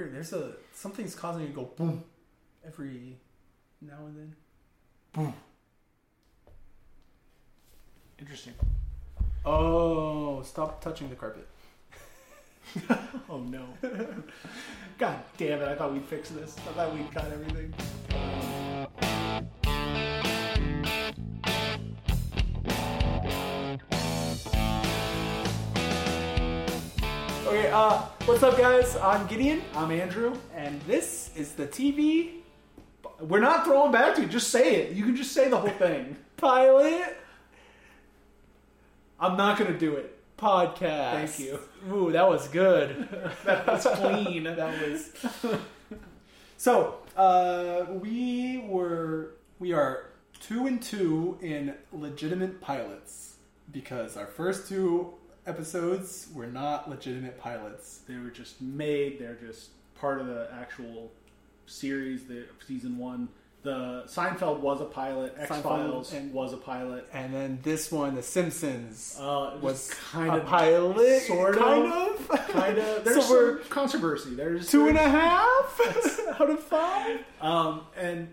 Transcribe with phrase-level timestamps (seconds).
[0.00, 0.14] weird.
[0.14, 2.04] There's a something's causing you to go boom
[2.66, 3.16] every
[3.80, 4.36] now and then.
[5.12, 5.34] Boom.
[8.18, 8.54] Interesting.
[9.44, 11.46] Oh, stop touching the carpet.
[13.28, 13.64] Oh no.
[14.98, 15.68] God damn it!
[15.68, 16.56] I thought we'd fix this.
[16.68, 17.72] I thought we'd cut everything.
[28.30, 28.96] What's up, guys?
[28.98, 30.36] I'm Gideon, I'm Andrew.
[30.54, 32.34] and this is the TV
[33.18, 34.28] We're not throwing back to you.
[34.28, 34.92] Just say it.
[34.92, 36.16] You can just say the whole thing.
[36.36, 37.16] pilot
[39.18, 40.16] I'm not gonna do it.
[40.38, 41.12] podcast.
[41.12, 41.58] Thank you.
[41.92, 43.08] Ooh, that was good.
[43.44, 44.44] That was clean.
[44.44, 45.10] that was.
[46.56, 53.34] So, uh, we were we are two and two in legitimate pilots
[53.72, 55.14] because our first two
[55.50, 58.00] episodes were not legitimate pilots.
[58.08, 59.18] They were just made.
[59.18, 61.10] They're just part of the actual
[61.66, 62.24] series.
[62.24, 63.28] The season one.
[63.62, 65.34] The Seinfeld was a pilot.
[65.36, 67.06] X Files was a pilot.
[67.12, 71.92] And then this one, The Simpsons, Uh, was kind a of pilot, sort of, kind
[71.92, 73.04] of, kind of.
[73.04, 74.34] There's so controversy.
[74.34, 75.78] There's two and a half
[76.40, 77.20] out of five.
[77.42, 78.32] Um, and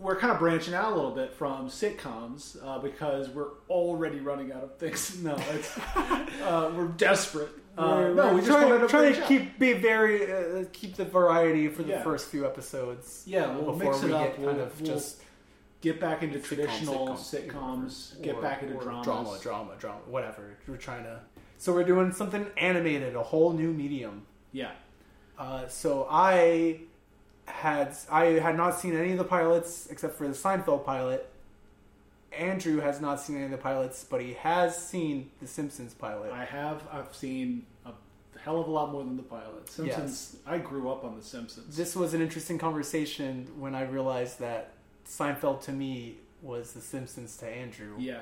[0.00, 4.50] we're kind of branching out a little bit from sitcoms uh, because we're already running
[4.52, 5.18] out of things.
[5.22, 5.78] No, it's
[6.42, 7.50] uh, we're desperate.
[7.78, 10.96] Uh, We're- no, we're we just trying, to trying to keep be very uh, keep
[10.96, 12.02] the variety for the Yeah.
[12.02, 13.22] first few episodes.
[13.26, 14.22] Yeah, we'll before we up.
[14.22, 15.22] get kind We'll- of we'll just
[15.80, 17.50] get back into sitcom, traditional sitcom,
[17.86, 18.22] sitcoms.
[18.22, 19.04] Get back into or dramas.
[19.04, 20.56] drama, drama, drama, whatever.
[20.66, 21.20] We're trying to.
[21.58, 24.22] So we're doing something animated, a whole new medium.
[24.52, 24.72] Yeah,
[25.38, 26.80] Uh, so I
[27.50, 31.28] had I had not seen any of the pilots except for the Seinfeld pilot.
[32.32, 36.32] Andrew has not seen any of the pilots, but he has seen the Simpsons pilot.
[36.32, 36.82] I have.
[36.92, 37.90] I've seen a
[38.38, 39.68] hell of a lot more than the pilot.
[39.68, 40.36] Simpsons.
[40.46, 41.76] I grew up on the Simpsons.
[41.76, 44.74] This was an interesting conversation when I realized that
[45.06, 47.94] Seinfeld to me was The Simpsons to Andrew.
[47.98, 48.20] yeah.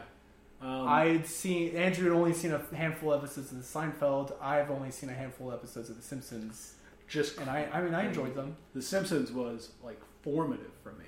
[0.61, 4.33] Um, I'd seen Andrew had only seen a handful of episodes of the Seinfeld.
[4.43, 6.75] I've only seen a handful of episodes of The Simpsons,
[7.09, 8.57] just and I I mean I enjoyed them.
[8.75, 11.05] The Simpsons was like formative for me.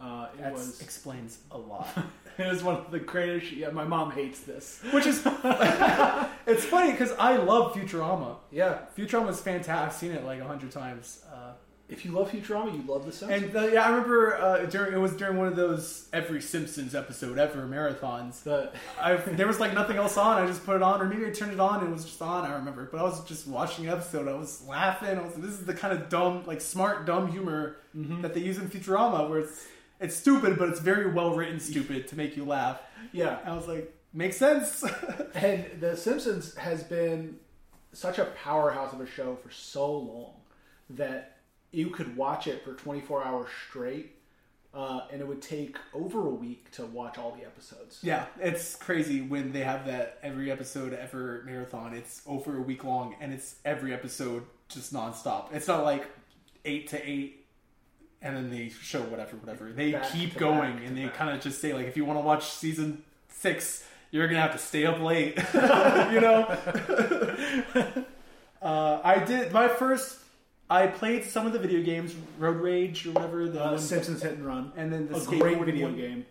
[0.00, 0.80] Uh, it That was.
[0.80, 1.88] explains a lot.
[2.38, 3.52] It was one of the greatest.
[3.52, 4.80] Yeah, my mom hates this.
[4.90, 5.18] Which is
[6.46, 8.36] it's funny because I love Futurama.
[8.50, 9.74] Yeah, Futurama is fantastic.
[9.74, 11.22] I've seen it like a hundred times.
[11.30, 11.52] Uh,
[11.92, 13.44] If you love Futurama, you love The Simpsons.
[13.44, 16.94] and uh, yeah, I remember uh, during it was during one of those every Simpsons
[16.94, 18.42] episode ever marathons.
[18.42, 20.42] the, I there was like nothing else on.
[20.42, 22.20] I just put it on, or maybe I turned it on and it was just
[22.22, 22.44] on.
[22.44, 24.26] I remember, but I was just watching the episode.
[24.26, 25.18] I was laughing.
[25.18, 28.56] I was this is the kind of dumb, like smart, dumb humor that they use
[28.58, 29.66] in Futurama, where it's
[30.00, 32.80] it's stupid, but it's very well written, stupid to make you laugh.
[33.12, 34.82] yeah, I was like, makes sense.
[35.34, 37.36] and The Simpsons has been
[37.92, 40.32] such a powerhouse of a show for so long
[40.90, 41.31] that
[41.72, 44.12] you could watch it for 24 hours straight,
[44.74, 47.98] uh, and it would take over a week to watch all the episodes.
[48.02, 51.94] yeah, it's crazy when they have that every episode ever marathon.
[51.94, 55.52] It's over a week long, and it's every episode just nonstop.
[55.52, 56.06] It's not like
[56.64, 57.38] eight to eight.
[58.24, 59.72] And then they show whatever, whatever.
[59.72, 62.22] They Back keep going, and they kind of just say like, if you want to
[62.24, 65.36] watch season six, you're gonna have to stay up late.
[65.54, 66.46] you know.
[68.62, 70.21] uh, I did my first.
[70.72, 73.46] I played some of the video games, Road Rage or whatever.
[73.46, 74.72] The Uh, Simpsons Hit and Run.
[74.74, 75.96] and then the a great video one.
[75.96, 76.26] game.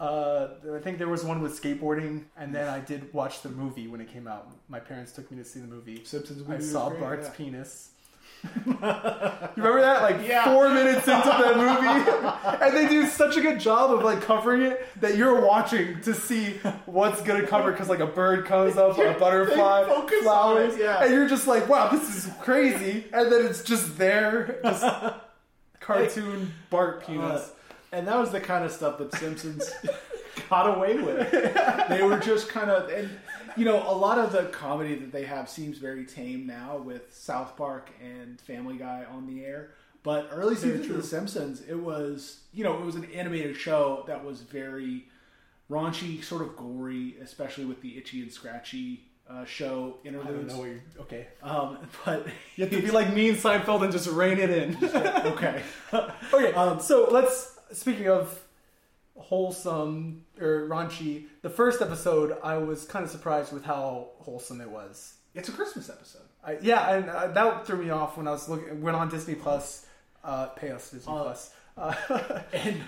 [0.00, 3.86] Uh, I think there was one with skateboarding, and then I did watch the movie
[3.88, 4.48] when it came out.
[4.68, 6.02] My parents took me to see the movie.
[6.02, 7.34] Simpsons I saw great, Bart's yeah.
[7.34, 7.91] penis.
[8.44, 8.74] You
[9.56, 10.02] remember that?
[10.02, 10.44] Like Yeah.
[10.44, 14.62] four minutes into that movie, and they do such a good job of like covering
[14.62, 16.54] it that you're watching to see
[16.86, 19.84] what's gonna cover because like a bird comes up, a butterfly,
[20.22, 21.02] flowers, it, yeah.
[21.04, 24.84] and you're just like, wow, this is crazy, and then it's just there, just
[25.80, 27.22] cartoon Bart penis.
[27.22, 27.48] Uh,
[27.92, 29.70] and that was the kind of stuff that Simpsons
[30.48, 31.30] got away with.
[31.90, 33.10] They were just kind of, and
[33.56, 37.14] you know, a lot of the comedy that they have seems very tame now with
[37.14, 39.70] South Park and Family Guy on the air.
[40.02, 44.02] But early seasons of The Simpsons, it was, you know, it was an animated show
[44.08, 45.04] that was very
[45.70, 50.52] raunchy, sort of gory, especially with the Itchy and Scratchy uh, show I don't interludes.
[50.52, 51.26] know what you're okay.
[51.42, 52.26] Um, but
[52.56, 54.76] You have to be like me and Seinfeld and just rein it in.
[54.84, 55.62] okay,
[55.94, 57.50] okay, um, so let's.
[57.72, 58.38] Speaking of
[59.22, 64.70] wholesome or raunchy, the first episode I was kind of surprised with how wholesome it
[64.70, 65.14] was.
[65.34, 66.22] it's a Christmas episode.
[66.44, 68.82] I, yeah, and uh, that threw me off when I was looking.
[68.82, 69.86] Went on Disney Plus,
[70.24, 71.94] uh, pay us Disney Uh, Plus, uh,
[72.52, 72.80] And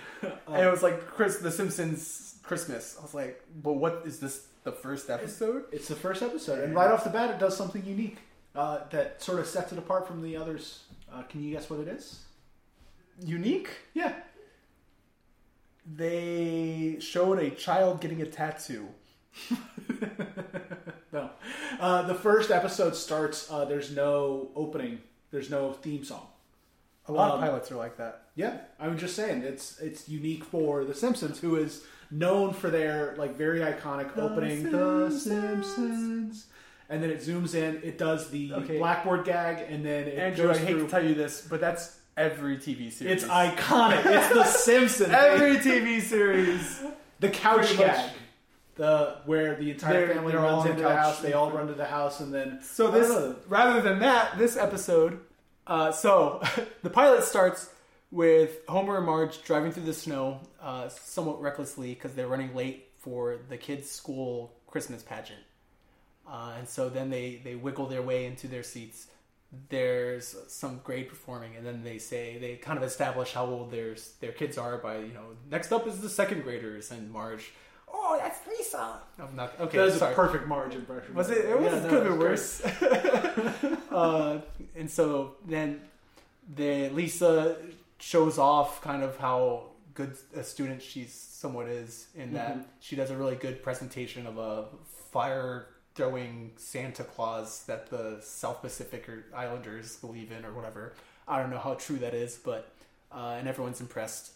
[0.48, 2.96] and it was like Chris, The Simpsons Christmas.
[2.98, 4.46] I was like, but what is this?
[4.64, 5.64] The first episode?
[5.72, 8.16] It's the first episode, and right off the bat, it does something unique.
[8.56, 10.84] uh, that sort of sets it apart from the others.
[11.12, 12.20] Uh, can you guess what it is?
[13.24, 13.68] Unique.
[13.92, 14.14] Yeah.
[15.86, 18.88] They showed a child getting a tattoo.
[21.12, 21.30] No.
[21.78, 23.48] Uh, the first episode starts.
[23.48, 24.98] Uh, there's no opening.
[25.30, 26.26] There's no theme song.
[27.06, 28.22] A lot Um, of pilots are like that.
[28.34, 33.14] Yeah, I'm just saying it's it's unique for The Simpsons, who is known for their
[33.16, 36.46] like very iconic opening, The Simpsons,
[36.88, 37.80] and then it zooms in.
[37.84, 38.78] It does the Okay.
[38.78, 40.84] blackboard gag, and then it Andrew, I hate through.
[40.86, 43.22] to tell you this, but that's every TV series.
[43.22, 44.04] it's iconic.
[44.06, 45.10] It's The Simpsons.
[45.12, 46.82] every TV series.
[47.20, 47.86] the couch pretty much.
[47.96, 48.10] gag.
[48.76, 51.20] The where the entire They're- family they're all runs into the the house.
[51.20, 53.36] They all run to the house, and then So this, know.
[53.48, 55.20] rather than that, this episode.
[55.66, 56.42] Uh, so
[56.82, 57.70] the pilot starts
[58.10, 62.88] with Homer and Marge driving through the snow, uh, somewhat recklessly because they're running late
[62.98, 65.40] for the kids' school Christmas pageant.
[66.28, 69.06] Uh, and so then they they wiggle their way into their seats.
[69.68, 73.94] There's some grade performing, and then they say they kind of establish how old their
[74.20, 77.52] their kids are by you know next up is the second graders and Marge.
[77.96, 79.00] Oh, that's Lisa.
[79.20, 79.78] I'm not okay.
[79.78, 80.12] that sorry.
[80.12, 81.14] a perfect Marge impression.
[81.14, 81.44] Was it?
[81.44, 82.60] It was Yeah, no, could have been worse.
[83.90, 84.40] uh,
[84.74, 85.80] and so then
[86.56, 87.56] the Lisa
[88.00, 92.64] shows off kind of how good a student she's somewhat is in that Mhm.
[92.80, 94.64] she does a really good presentation of a
[95.12, 100.92] fire throwing Santa Claus that the South Pacific or Islanders believe in or whatever.
[101.28, 102.70] I don't know how true that is, but
[103.12, 104.32] uh, and everyone's impressed.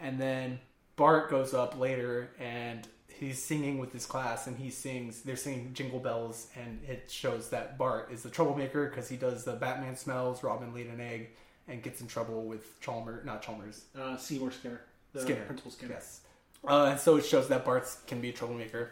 [0.00, 0.58] And then
[0.96, 5.70] Bart goes up later and he's singing with his class and he sings they're singing
[5.72, 9.94] jingle bells and it shows that bart is the troublemaker because he does the batman
[9.94, 11.28] smells robin laid an egg
[11.68, 14.80] and gets in trouble with chalmers not chalmers Uh, Seymour Skinner,
[15.12, 15.44] the Skinner.
[15.44, 15.92] principal Skinner.
[15.94, 16.22] yes
[16.66, 18.90] uh, and so it shows that bart can be a troublemaker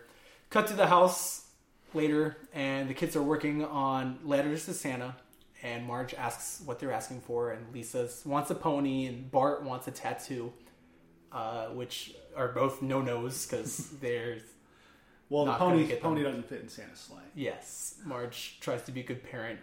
[0.50, 1.46] cut to the house
[1.94, 5.14] later and the kids are working on letters to santa
[5.62, 9.86] and marge asks what they're asking for and lisa wants a pony and bart wants
[9.88, 10.52] a tattoo
[11.32, 14.38] uh, which are both no nos because they're
[15.30, 15.98] Well, the pony them.
[15.98, 17.22] pony doesn't fit in Santa's sleigh.
[17.34, 19.58] Yes, Marge tries to be a good parent.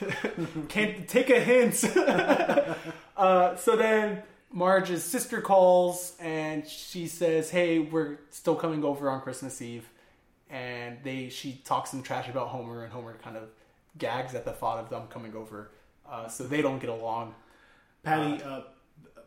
[0.68, 1.84] Can't take a hint.
[3.16, 9.20] uh, so then Marge's sister calls and she says, "Hey, we're still coming over on
[9.20, 9.88] Christmas Eve."
[10.52, 13.48] And they she talks some trash about Homer, and Homer kind of
[13.98, 15.70] gags at the thought of them coming over.
[16.08, 17.34] Uh, so they don't get along.
[18.02, 18.60] Patty, uh,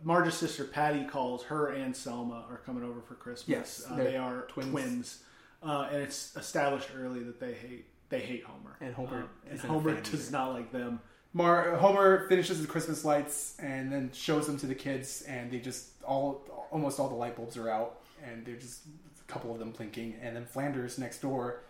[0.04, 3.48] Marge's sister Patty calls her and Selma are coming over for Christmas.
[3.50, 4.69] Yes, uh, they're twins.
[4.72, 5.24] twins,
[5.63, 9.60] Uh, and it's established early that they hate they hate Homer, And Homer Um, and
[9.60, 10.31] Homer does either.
[10.38, 11.00] not like them.
[11.33, 15.60] Mar Homer finishes the Christmas lights and then shows them to the kids, and they
[15.60, 18.81] just all almost all the light bulbs are out, and they're just
[19.27, 20.16] a couple of them blinking.
[20.22, 21.62] And then Flanders next door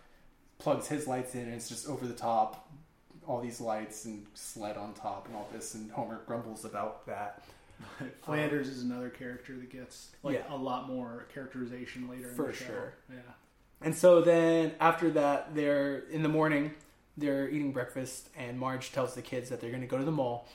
[0.58, 2.68] plugs his lights in, and it's just over the top,
[3.26, 5.74] all these lights and sled on top and all this.
[5.74, 7.42] And Homer grumbles about that
[8.22, 10.54] Flanders is another character that gets like Yeah.
[10.54, 12.64] a lot more characterization later in For the show.
[12.66, 12.94] sure.
[13.10, 13.16] Yeah.
[13.82, 16.70] And so then after that, they're in the morning,
[17.18, 20.10] they're eating breakfast, and Marge tells the kids that they're going to go to the
[20.10, 20.48] mall.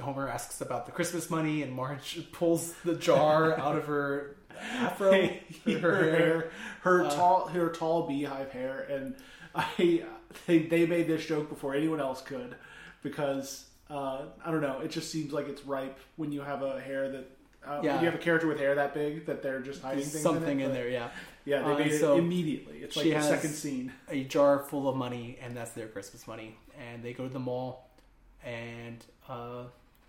[0.00, 5.12] Homer asks about the Christmas money, and Marge pulls the jar out of her afro,
[5.66, 6.50] her her hair.
[6.82, 9.14] her Uh, tall, her tall beehive hair, and
[9.54, 10.02] I
[10.46, 12.54] they, they made this joke before anyone else could
[13.02, 14.80] because uh, I don't know.
[14.80, 17.30] It just seems like it's ripe when you have a hair that.
[17.66, 17.98] Uh, Yeah.
[18.00, 20.66] You have a character with hair that big that they're just hiding things something in,
[20.66, 21.08] in, there, yeah.
[21.46, 22.78] Yeah, they Uh, made it immediately.
[22.78, 23.92] It's like the second scene.
[24.08, 26.56] A jar full of money, and that's their Christmas money.
[26.78, 27.88] And they go to the mall,
[28.44, 29.64] and uh,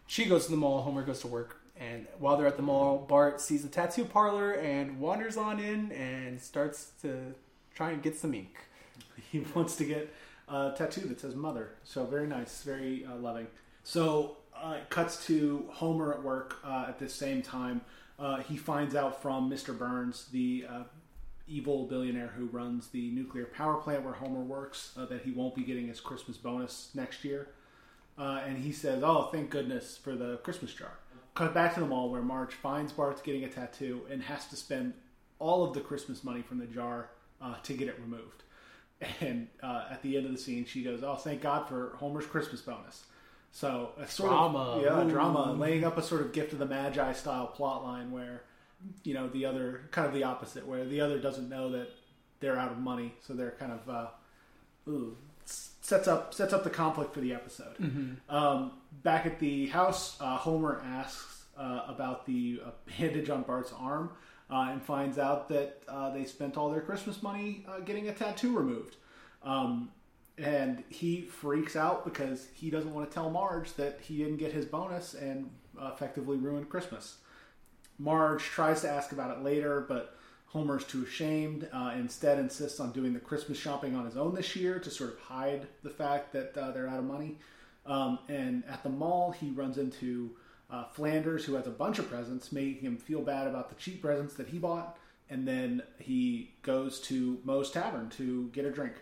[0.08, 0.82] she goes to the mall.
[0.82, 4.54] Homer goes to work, and while they're at the mall, Bart sees a tattoo parlor
[4.54, 7.34] and wanders on in and starts to
[7.74, 8.56] try and get some ink.
[9.32, 10.14] he wants to get
[10.48, 11.72] a tattoo that says mother.
[11.84, 13.48] So very nice, very uh, loving.
[13.84, 17.82] So uh, it cuts to Homer at work uh, at the same time.
[18.18, 19.78] Uh, he finds out from Mr.
[19.78, 20.84] Burns, the uh,
[21.48, 25.54] evil billionaire who runs the nuclear power plant where Homer works, uh, that he won't
[25.54, 27.50] be getting his Christmas bonus next year.
[28.18, 30.94] And he says, "Oh, thank goodness for the Christmas jar."
[31.36, 34.56] Cut back to the mall where Marge finds Bart getting a tattoo and has to
[34.56, 34.94] spend
[35.38, 37.10] all of the Christmas money from the jar
[37.42, 38.44] uh, to get it removed.
[39.20, 42.26] And uh, at the end of the scene, she goes, "Oh, thank God for Homer's
[42.26, 43.04] Christmas bonus."
[43.52, 44.58] So a sort Drama.
[44.58, 45.10] of yeah, Ooh.
[45.10, 48.44] drama, laying up a sort of gift of the Magi style plot line where
[49.04, 51.90] you know the other kind of the opposite, where the other doesn't know that
[52.40, 54.08] they're out of money, so they're kind of uh,
[54.90, 55.18] ooh,
[55.86, 57.76] sets up sets up the conflict for the episode.
[58.28, 58.72] Um,
[59.04, 64.10] back at the house, uh, Homer asks uh, about the uh, bandage on Bart's arm
[64.50, 68.14] uh, and finds out that uh, they spent all their Christmas money uh, getting a
[68.14, 68.96] tattoo removed.
[69.44, 69.92] Um,
[70.40, 74.52] and he freaks out because he doesn't want to tell Marge that he didn't get
[74.52, 77.18] his bonus and effectively ruined Christmas.
[78.00, 80.18] Marge tries to ask about it later, but
[80.56, 81.68] Homer's too ashamed.
[81.74, 85.12] Uh, instead, insists on doing the Christmas shopping on his own this year to sort
[85.12, 87.38] of hide the fact that uh, they're out of money.
[87.86, 90.32] Um, and at the mall, he runs into
[90.72, 94.02] uh, Flanders, who has a bunch of presents, making him feel bad about the cheap
[94.02, 94.98] presents that he bought.
[95.30, 98.94] And then he goes to Moe's Tavern to get a drink.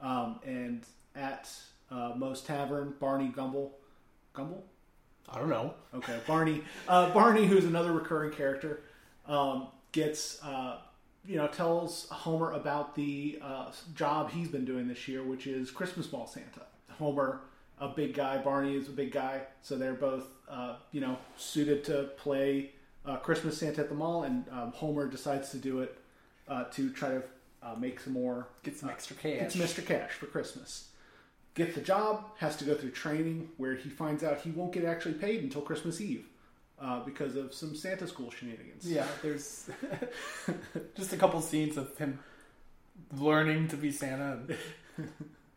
[0.00, 0.82] Um, and
[1.14, 1.48] at
[1.88, 3.78] uh, Moe's Tavern, Barney Gumble,
[4.32, 4.64] Gumble,
[5.28, 5.74] I don't know.
[5.94, 6.64] Okay, Barney.
[6.88, 8.82] Uh, Barney, who's another recurring character,
[9.28, 10.78] um, gets uh,
[11.26, 15.70] you know tells Homer about the uh, job he's been doing this year, which is
[15.70, 16.62] Christmas ball Santa.
[16.98, 17.40] Homer,
[17.78, 18.38] a big guy.
[18.38, 22.70] Barney is a big guy, so they're both uh, you know suited to play
[23.04, 24.24] uh, Christmas Santa at the mall.
[24.24, 25.98] And um, Homer decides to do it
[26.48, 27.22] uh, to try to
[27.78, 29.40] make some more Get some extra cash.
[29.40, 30.90] Get some extra cash for Christmas
[31.56, 34.84] gets the job, has to go through training where he finds out he won't get
[34.84, 36.26] actually paid until Christmas Eve
[36.80, 38.90] uh, because of some Santa school shenanigans.
[38.90, 39.70] Yeah, there's
[40.96, 42.18] just a couple scenes of him
[43.18, 44.40] learning to be Santa,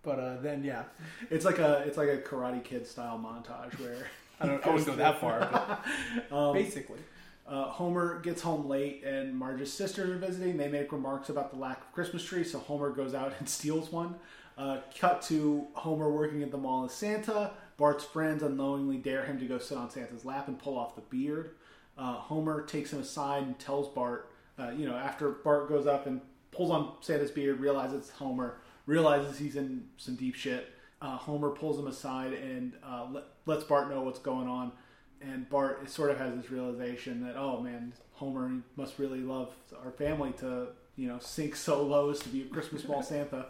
[0.03, 0.83] but uh, then yeah,
[1.29, 4.07] it's like a it's like a Karate Kid style montage where
[4.39, 5.85] I don't always go that far, but
[6.35, 6.99] um, basically.
[7.47, 10.55] Uh, Homer gets home late, and Marge's sisters are visiting.
[10.55, 13.91] They make remarks about the lack of Christmas tree, so Homer goes out and steals
[13.91, 14.13] one.
[14.55, 17.51] Uh, cut to Homer working at the mall as Santa.
[17.79, 21.01] Bart's friends unknowingly dare him to go sit on Santa's lap and pull off the
[21.01, 21.55] beard.
[21.97, 26.05] Uh, Homer takes him aside and tells Bart, uh, you know, after Bart goes up
[26.05, 26.19] and
[26.51, 30.73] pulls on Santa's beard, realizes it's Homer, realizes he's in some deep shit.
[31.01, 34.73] Uh, Homer pulls him aside and uh, let, lets Bart know what's going on.
[35.21, 39.91] And Bart sort of has this realization that, oh man, Homer must really love our
[39.91, 40.67] family to,
[40.97, 43.45] you know, sink so low as to be a Christmas ball Santa.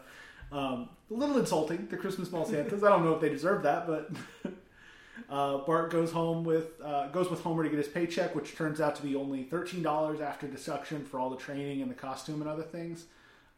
[0.52, 2.84] Um, a little insulting to Christmas ball Santas.
[2.84, 4.12] I don't know if they deserve that, but
[5.30, 8.82] uh, Bart goes home with uh, goes with Homer to get his paycheck, which turns
[8.82, 12.42] out to be only thirteen dollars after deduction for all the training and the costume
[12.42, 13.06] and other things.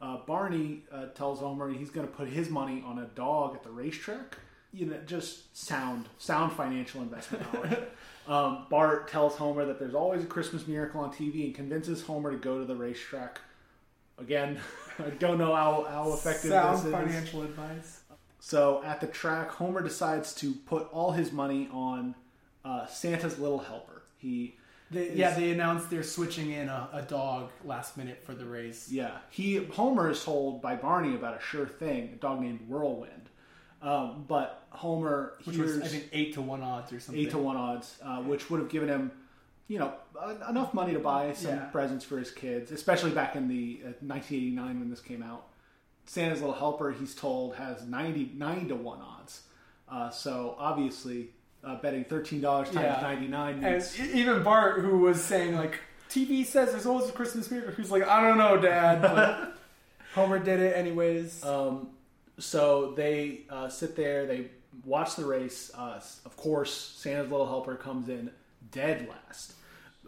[0.01, 3.63] Uh, Barney uh, tells Homer he's going to put his money on a dog at
[3.63, 4.37] the racetrack.
[4.73, 7.43] You know, just sound sound financial investment
[8.27, 12.31] um, Bart tells Homer that there's always a Christmas miracle on TV and convinces Homer
[12.31, 13.39] to go to the racetrack.
[14.21, 14.59] Again,
[14.99, 16.91] I don't know how, how effective Sound this is.
[16.91, 18.01] financial advice.
[18.39, 22.15] So at the track, Homer decides to put all his money on
[22.65, 24.01] uh, Santa's Little Helper.
[24.17, 24.55] He,
[24.89, 28.45] They, is- yeah, they announced they're switching in a, a dog last minute for the
[28.45, 28.89] race.
[28.91, 33.29] yeah, he Homer is told by Barney about a sure thing, a dog named Whirlwind.
[33.81, 37.23] Um, but Homer Which hears was, I think, eight to one odds or something.
[37.23, 39.11] eight to one odds, uh, which would have given him,
[39.71, 39.93] you know,
[40.49, 41.65] enough money to buy some Yeah.
[41.71, 45.47] presents for his kids, especially back in the uh, 1989 when this came out.
[46.05, 49.43] Santa's Little Helper, he's told, has 90, 90 to one odds.
[49.89, 51.29] Uh, so obviously,
[51.63, 53.01] uh, betting thirteen dollars times Yeah.
[53.01, 57.49] ninety nine And even Bart, who was saying like, TV says there's always a Christmas
[57.51, 57.73] miracle.
[57.73, 59.01] Who's like, I don't know, Dad.
[59.01, 59.55] But
[60.15, 61.43] Homer did it anyways.
[61.45, 61.89] Um,
[62.39, 64.47] so they uh, sit there, they
[64.85, 65.71] watch the race.
[65.77, 68.31] Uh, of course, Santa's little helper comes in
[68.71, 69.53] dead last.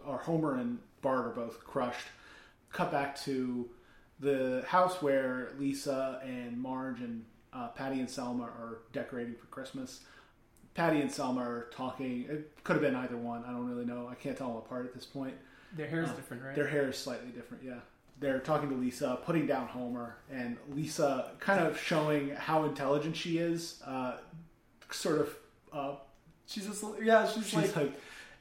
[0.05, 2.07] Our Homer and Bart are both crushed.
[2.72, 3.69] Cut back to
[4.19, 10.01] the house where Lisa and Marge and uh, Patty and Selma are decorating for Christmas.
[10.74, 12.25] Patty and Selma are talking.
[12.29, 13.43] It could have been either one.
[13.45, 14.07] I don't really know.
[14.10, 15.36] I can't tell them apart at this point.
[15.75, 16.55] Their hair is Uh, different, right?
[16.55, 17.79] Their hair is slightly different, yeah.
[18.19, 23.38] They're talking to Lisa, putting down Homer, and Lisa kind of showing how intelligent she
[23.38, 23.81] is.
[23.86, 24.17] Uh,
[24.91, 25.36] sort of,
[25.72, 25.95] uh,
[26.45, 27.27] She's just yeah.
[27.27, 27.93] She's, she's like, like,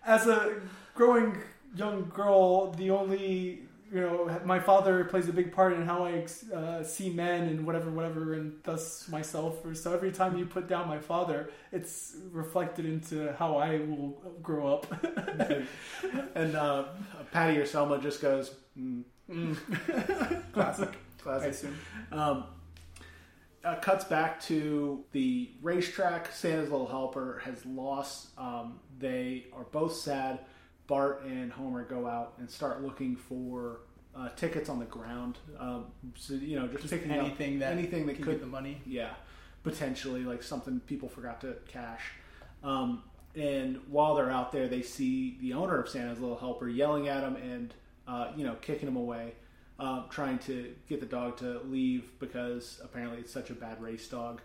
[0.04, 0.60] as a
[0.94, 1.38] growing
[1.74, 6.26] young girl, the only you know, my father plays a big part in how I
[6.54, 9.58] uh, see men and whatever, whatever, and thus myself.
[9.74, 14.74] So every time you put down my father, it's reflected into how I will grow
[14.76, 14.86] up.
[16.34, 16.86] and uh,
[17.32, 19.04] Patty or Selma just goes, mm,
[20.52, 21.50] Classic, I classic.
[21.50, 21.78] assume.
[22.12, 22.44] Um,
[23.62, 26.32] uh, cuts back to the racetrack.
[26.32, 28.28] Santa's little helper has lost.
[28.38, 30.40] Um, they are both sad.
[30.86, 33.80] Bart and Homer go out and start looking for
[34.14, 35.38] uh, tickets on the ground.
[35.58, 35.86] Um,
[36.16, 38.80] so you know, just, picking up Anything that anything that can could the money.
[38.86, 39.10] yeah,
[39.62, 42.02] potentially like something people forgot to cash.
[42.62, 43.02] Um,
[43.34, 47.22] and while they're out there, they see the owner of Santa's Little Helper yelling at
[47.22, 47.74] him and
[48.06, 49.32] uh, you know kicking him away,
[49.78, 54.06] uh, trying to get the dog to leave because apparently it's such a bad race
[54.08, 54.42] dog.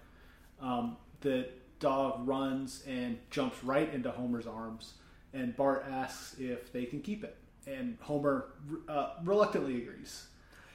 [0.61, 4.93] Um, the dog runs and jumps right into Homer's arms,
[5.33, 8.47] and Bart asks if they can keep it, and Homer
[8.87, 10.27] uh, reluctantly agrees.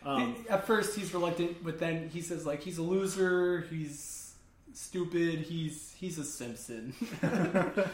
[0.05, 3.67] Um, At first, he's reluctant, but then he says like he's a loser.
[3.71, 4.35] He's
[4.75, 5.41] stupid.
[5.41, 6.95] He's he's a Simpson.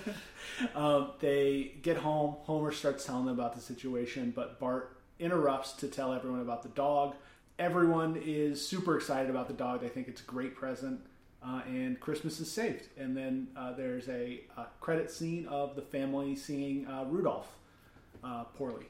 [0.74, 2.36] Um, they get home.
[2.42, 6.68] Homer starts telling them about the situation, but Bart interrupts to tell everyone about the
[6.70, 7.14] dog.
[7.58, 9.80] Everyone is super excited about the dog.
[9.80, 11.00] They think it's a great present,
[11.44, 12.88] uh, and Christmas is saved.
[12.98, 17.52] And then uh, there's a, a credit scene of the family seeing uh, Rudolph
[18.24, 18.86] uh, poorly,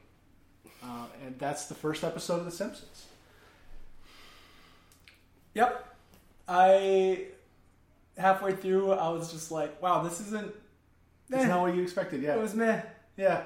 [0.83, 3.07] uh, and that's the first episode of The Simpsons.
[5.55, 5.97] Yep.
[6.47, 7.27] I
[8.17, 10.55] halfway through I was just like, wow, this isn't
[11.31, 11.47] It's Eh.
[11.47, 12.23] not what you expected.
[12.23, 12.81] Yeah, it was meh.
[13.17, 13.45] yeah,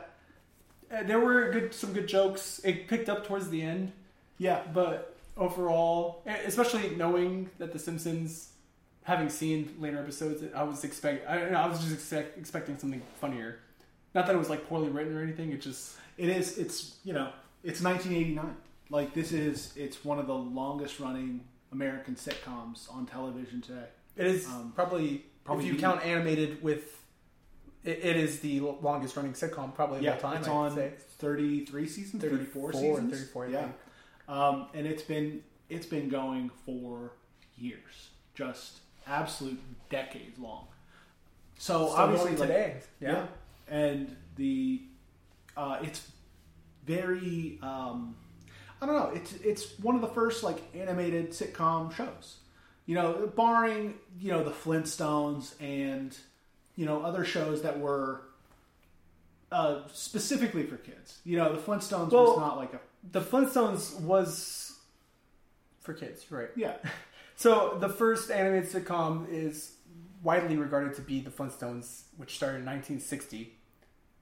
[0.90, 2.60] Uh, There were good some good jokes.
[2.64, 3.92] It picked up towards the end,
[4.38, 4.62] yeah.
[4.72, 8.51] but overall, especially knowing that the Simpsons
[9.04, 13.58] having seen later episodes, I was expect I, I was just expect, expecting something funnier.
[14.14, 15.52] Not that it was like poorly written or anything.
[15.52, 16.58] It just It is.
[16.58, 17.30] It's you know.
[17.64, 18.56] It's 1989.
[18.90, 19.72] Like this is.
[19.76, 23.86] It's one of the longest running American sitcoms on television today.
[24.16, 26.98] it is Um, probably probably if you count animated with.
[27.84, 30.36] It, it is the longest running sitcom probably of yeah, all time.
[30.36, 30.92] it's I'd on say.
[31.18, 33.68] 33 seasons, 34 34, seasons, 34, I yeah.
[34.28, 37.12] Um, and it's been it's been going for
[37.56, 40.66] years, just absolute decades long.
[41.58, 43.10] So Still obviously going like, today, yeah.
[43.12, 43.26] yeah.
[43.76, 44.82] and the
[45.56, 46.10] uh, it's
[46.84, 48.16] very um,
[48.80, 49.10] I don't know.
[49.14, 52.38] It's it's one of the first like animated sitcom shows.
[52.86, 56.16] You know, barring you know the Flintstones and
[56.74, 58.22] you know other shows that were
[59.52, 61.18] uh, specifically for kids.
[61.24, 62.80] You know, the Flintstones was not like a
[63.12, 64.80] The Flintstones was
[65.80, 66.48] for kids, right?
[66.56, 66.74] yeah
[67.42, 69.72] So the first animated sitcom is
[70.22, 73.52] widely regarded to be the Flintstones, which started in 1960,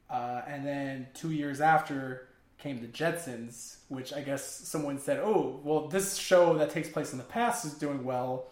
[0.08, 5.60] uh, and then two years after came the Jetsons, which I guess someone said, "Oh,
[5.62, 8.46] well, this show that takes place in the past is doing well.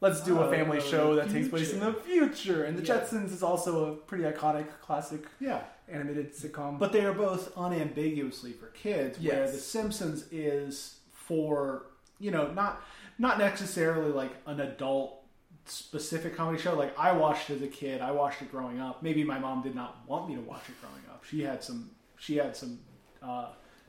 [0.00, 2.78] Let's do Oh, a family the show that takes place in the future." future." And
[2.78, 2.98] the Yeah.
[3.00, 5.64] Jetsons is also a pretty iconic, classic yeah.
[5.88, 6.78] animated sitcom.
[6.78, 9.34] But they are both unambiguously for kids, Yes.
[9.34, 11.86] where The Simpsons is for
[12.20, 12.80] you know not
[13.18, 15.18] not necessarily like an adult
[15.66, 16.74] specific comedy show.
[16.74, 19.02] Like I watched it as a kid, I watched it growing up.
[19.02, 21.24] Maybe my mom did not want me to watch it growing up.
[21.24, 22.78] She had some she had some
[23.22, 23.46] uh,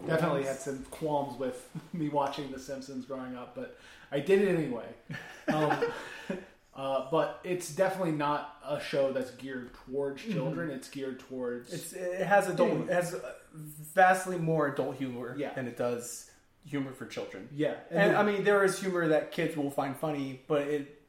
[0.07, 3.77] definitely had some qualms with me watching The Simpsons growing up, but
[4.11, 4.85] I did it anyway.
[5.49, 5.83] Um,
[6.73, 10.69] uh, but it's definitely not a show that's geared towards children.
[10.69, 11.75] It's geared towards Mm-hmm.
[11.75, 13.13] It's, it has adult, it has
[13.53, 15.53] vastly more adult humor Yeah.
[15.53, 16.31] than it does
[16.65, 17.49] humor for children.
[17.55, 17.75] yeah.
[17.91, 21.01] And the- I mean, there is humor that kids will find funny, but it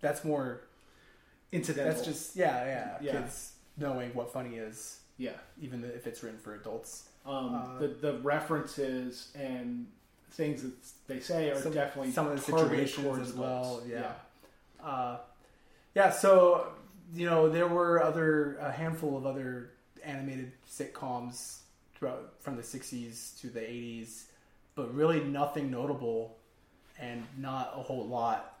[0.00, 0.62] that's more.
[1.52, 1.92] incidental.
[1.92, 3.12] That's just yeah, yeah, Yeah.
[3.20, 5.30] Kids knowing what funny is, yeah.
[5.60, 7.08] even if it's written for adults.
[7.24, 9.86] Um, Uh, the the references and
[10.32, 10.74] things that
[11.06, 13.86] they say are Some- definitely some of the situations as well, adults.
[13.86, 14.12] yeah.
[14.80, 15.18] Uh,
[15.94, 16.72] yeah, so
[17.14, 19.70] you know there were other a handful of other
[20.02, 21.60] animated sitcoms
[21.94, 24.24] throughout from the '60s to the '80s,
[24.76, 26.36] but really nothing notable,
[27.00, 28.58] and not a whole lot.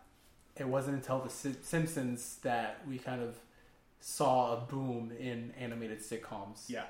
[0.56, 3.36] It wasn't until the Simpsons that we kind of
[4.00, 6.64] saw a boom in animated sitcoms.
[6.68, 6.84] yeah.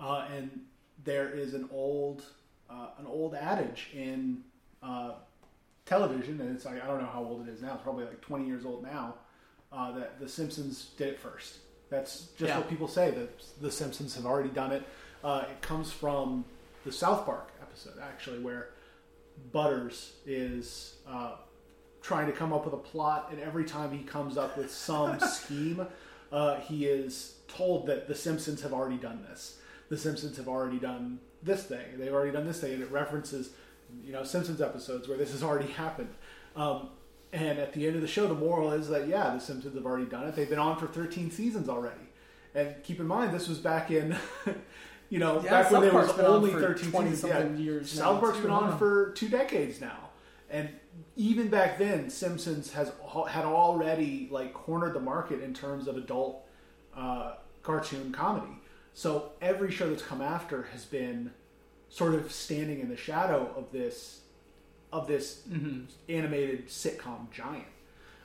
[0.00, 0.60] Uh, and
[1.04, 2.22] there is an old
[2.70, 4.42] uh, an old adage in
[4.82, 5.10] uh,
[5.86, 7.74] television, and it's like I don't know how old it is now.
[7.74, 9.14] It's probably like twenty years old now.
[9.72, 11.56] Uh, that The Simpsons did it first.
[11.90, 12.58] That's just Yeah.
[12.58, 13.10] what people say.
[13.10, 13.28] That
[13.60, 14.84] The Simpsons have already done it.
[15.24, 16.44] Uh, it comes from
[16.86, 18.70] the South Park episode, actually, where
[19.52, 21.32] Butters is uh,
[22.02, 25.18] trying to come up with a plot, and every time he comes up with some
[25.28, 25.86] scheme,
[26.32, 29.58] uh, he is told that the Simpsons have already done this.
[29.88, 31.84] The Simpsons have already done this thing.
[31.96, 33.50] They've already done this thing, and it references,
[34.04, 36.14] you know, Simpsons episodes where this has already happened.
[36.56, 36.90] Um,
[37.32, 39.86] and at the end of the show, the moral is that yeah, the Simpsons have
[39.86, 40.34] already done it.
[40.34, 42.00] They've been on for 13 seasons already.
[42.54, 44.16] And keep in mind, this was back in,
[45.08, 47.32] you know, Yeah, back when South there was on only for 13 20 seasons.
[47.32, 50.10] Yeah, years South now, Park's been on for two decades now,
[50.50, 50.68] and
[51.16, 52.92] even back then, Simpsons has
[53.28, 56.44] had already like cornered the market in terms of adult
[56.96, 58.52] uh, cartoon comedy.
[58.94, 61.32] So every show that's come after has been
[61.88, 64.20] sort of standing in the shadow of this
[64.92, 65.42] of this
[66.08, 67.66] animated sitcom giant.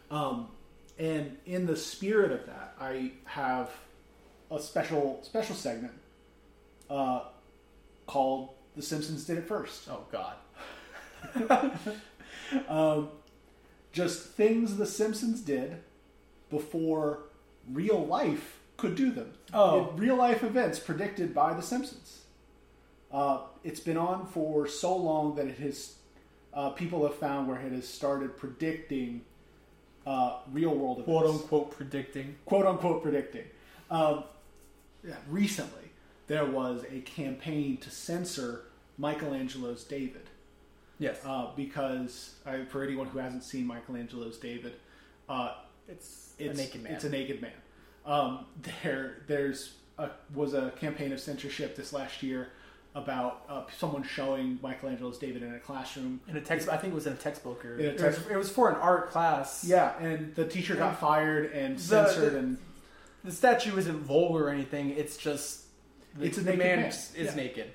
[0.09, 0.47] Um,
[0.97, 3.71] and in the spirit of that, I have
[4.51, 5.93] a special special segment
[6.89, 7.21] uh,
[8.07, 9.87] called "The Simpsons Did It First.
[9.89, 10.35] Oh God.
[12.67, 13.09] Um,
[13.91, 15.77] just things The Simpsons did
[16.49, 17.19] before
[17.71, 19.31] real life could do them.
[19.53, 19.91] Oh.
[19.95, 22.23] real life events predicted by The Simpsons.
[23.11, 25.95] Uh, it's been on for so long that it has.
[26.53, 29.21] Uh, people have found where it has started predicting
[30.05, 31.05] uh, real world events.
[31.07, 32.35] quote unquote predicting.
[32.45, 33.45] quote unquote predicting.
[33.89, 34.23] Um,
[35.07, 35.82] yeah, recently,
[36.27, 38.65] there was a campaign to censor
[38.97, 40.29] Michelangelo's David
[40.99, 44.73] Yes, uh, because uh, for anyone who hasn't seen Michelangelo's David,
[45.27, 45.55] uh,
[45.87, 46.93] it's, it's a naked man.
[46.93, 47.51] It's a naked man.
[48.05, 48.45] Um,
[48.83, 52.49] there, there's a, was a campaign of censorship this last year
[52.95, 56.21] about uh, someone showing Michelangelo's David in a classroom.
[56.27, 56.69] in a text.
[56.69, 58.75] I think it was in a textbook or a it, was, it was for an
[58.75, 59.65] art class.
[59.65, 62.57] Yeah, and the teacher got fired and The- censored, the- and
[63.23, 64.91] the statue isn't vulgar or anything.
[64.91, 65.62] It's just
[66.17, 66.89] the, It's a the naked man man.
[66.89, 67.35] is Yeah.
[67.35, 67.73] naked.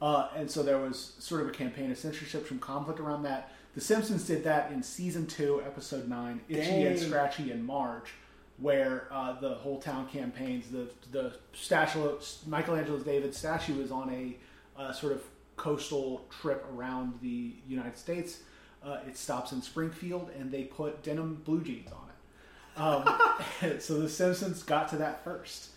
[0.00, 3.50] Uh, and so there was sort of a campaign of censorship, from conflict around that.
[3.74, 8.12] The Simpsons did that in season two, episode nine, Itchy and Scratchy and Marge,
[8.58, 10.68] where uh, the whole town campaigns.
[10.70, 14.36] The the statue, Michelangelo's David statue is on a
[14.80, 15.22] uh, sort of
[15.56, 18.40] coastal trip around the United States.
[18.84, 22.80] Uh, it stops in Springfield, and they put denim blue jeans on it.
[22.80, 25.70] Um, so the Simpsons got to that first.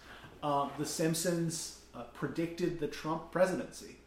[0.44, 3.98] Um, the Simpsons uh, predicted the Trump presidency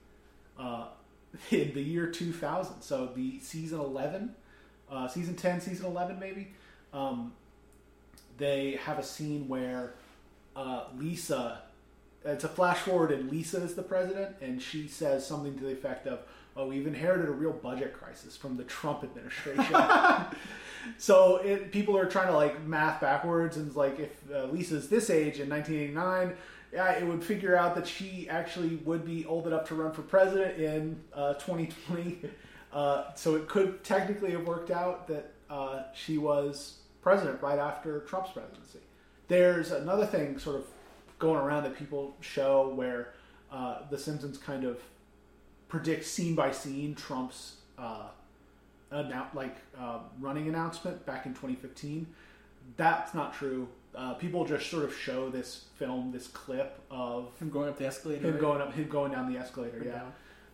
[0.58, 0.86] uh,
[1.50, 2.80] in the year 2000.
[2.82, 4.34] So the season 11,
[4.90, 6.48] uh, season 10, season 11, maybe.
[6.92, 7.32] Um,
[8.36, 9.94] they have a scene where
[10.56, 11.62] uh, Lisa,
[12.24, 15.72] it's a flash forward, and Lisa is the president, and she says something to the
[15.72, 16.20] effect of,
[16.56, 19.74] "Oh, we've inherited a real budget crisis from the Trump administration."
[20.98, 25.10] so it, people are trying to like math backwards, and like if uh, Lisa's this
[25.10, 26.36] age in 1989
[26.74, 30.02] yeah, it would figure out that she actually would be old enough to run for
[30.02, 32.18] president in uh, 2020.
[32.72, 38.00] Uh, so it could technically have worked out that uh, she was president right after
[38.00, 38.80] Trump's presidency.
[39.28, 40.66] There's another thing sort of
[41.20, 43.12] going around that people show where
[43.52, 44.80] uh, The Simpsons kind of
[45.68, 48.08] predict scene by scene Trump's uh,
[48.92, 52.06] annou- like uh, running announcement back in 2015.
[52.76, 53.68] That's not true.
[53.94, 57.86] Uh, people just sort of show this film, this clip of Him going up the
[57.86, 58.26] escalator.
[58.28, 59.80] him going up, him going down the escalator.
[59.80, 60.02] Or Yeah,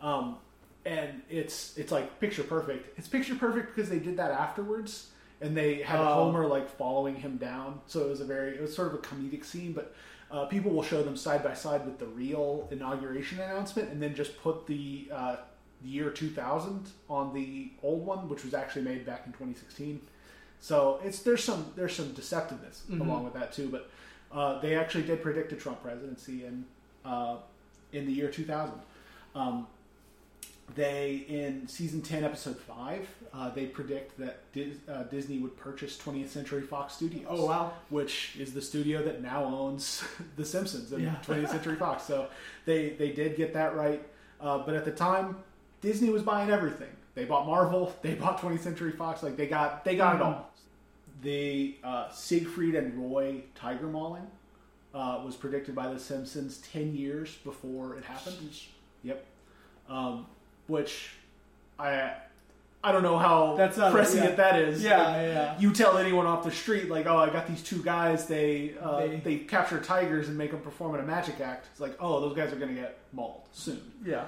[0.02, 0.36] um,
[0.84, 2.98] and it's it's like picture perfect.
[2.98, 5.08] It's picture perfect because they did that afterwards,
[5.40, 6.04] and they had Oh.
[6.24, 7.80] Homer like following him down.
[7.86, 9.94] So it was a very it was sort of a comedic scene, but.
[10.32, 14.14] Uh, people will show them side by side with the real inauguration announcement, and then
[14.14, 15.08] just put the
[15.82, 20.00] uh, year 2000 on the old one, which was actually made back in 2016.
[20.60, 23.00] So it's there's some there's some deceptiveness Mhm.
[23.00, 23.90] along with that too, but
[24.32, 26.64] uh, they actually did predict a Trump presidency in
[27.04, 27.36] uh,
[27.92, 28.74] in the year 2000.
[29.34, 29.66] Um,
[30.76, 35.98] they in season 10, episode five, uh, they predict that Dis- uh, Disney would purchase
[35.98, 37.26] 20th Century Fox Studios.
[37.28, 37.72] Oh wow.
[37.88, 40.04] Which is the studio that now owns
[40.36, 41.16] The Simpsons and Yeah.
[41.26, 42.04] 20th Century Fox.
[42.04, 42.28] So
[42.66, 44.06] they they did get that right.
[44.40, 45.36] Uh, but at the time,
[45.80, 46.88] Disney was buying everything.
[47.14, 47.94] They bought Marvel.
[48.02, 49.22] They bought 20th Century Fox.
[49.22, 50.50] Like they got they got it all.
[51.22, 54.26] The uh, Siegfried and Roy tiger mauling
[54.94, 58.50] uh, was predicted by The Simpsons 10 years before it happened.
[59.02, 59.24] Yep.
[59.88, 60.26] Um,
[60.66, 61.10] which
[61.78, 62.12] I
[62.82, 64.34] I don't know how That's not- prescient yeah.
[64.36, 64.82] that is.
[64.82, 65.58] Yeah, Like, yeah.
[65.60, 68.26] You tell anyone off the street like, oh, I got these two guys.
[68.26, 71.66] They uh, They- they, capture tigers and make them perform in a magic act.
[71.70, 73.82] It's like, oh, those guys are going to get mauled soon.
[74.04, 74.24] Yeah.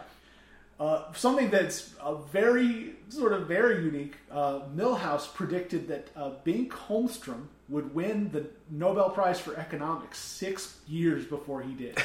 [0.83, 4.17] Uh, something that's uh, very sort of very unique.
[4.33, 10.79] Uh, Milhouse predicted that uh, Bengt Holmstrom would win the Nobel Prize for Economics six
[10.89, 11.99] years before he did.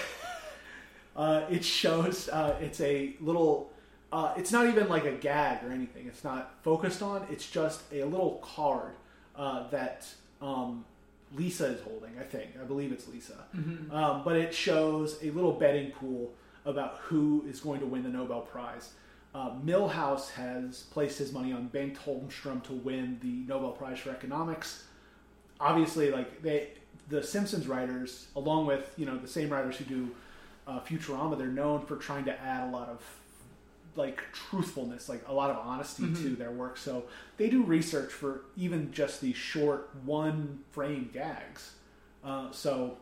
[1.15, 3.71] uh, it shows uh, it's a little.
[4.11, 6.05] Uh, it's not even like a gag or anything.
[6.05, 7.25] It's not focused on.
[7.31, 8.91] It's just a little card
[9.35, 10.07] uh, that
[10.39, 10.85] um,
[11.35, 12.11] Lisa is holding.
[12.19, 12.51] I think.
[12.61, 13.43] I believe it's Lisa.
[13.91, 16.31] Um, but it shows a little betting pool
[16.67, 18.91] about who is going to win the Nobel Prize.
[19.33, 24.11] Uh, Milhouse has placed his money on Bengt Holmstrom to win the Nobel Prize for
[24.11, 24.83] Economics.
[25.59, 26.69] Obviously, like they,
[27.09, 30.11] the Simpsons writers, along with you know the same writers who do
[30.67, 33.01] uh, Futurama, they're known for trying to add a lot of
[33.95, 36.77] like truthfulness, like a lot of honesty to their work.
[36.77, 37.05] So
[37.37, 41.71] they do research for even just these short one frame gags.
[42.23, 42.97] Uh, so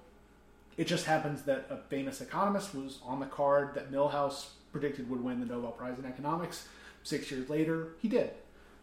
[0.78, 5.24] it just happens that a famous economist was on the card that Milhouse predicted would
[5.24, 6.68] win the Nobel Prize in economics.
[7.04, 8.32] Six years later, he did.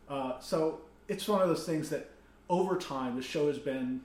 [0.08, 2.10] Uh, so it's one of those things that
[2.48, 4.00] over time, the show has been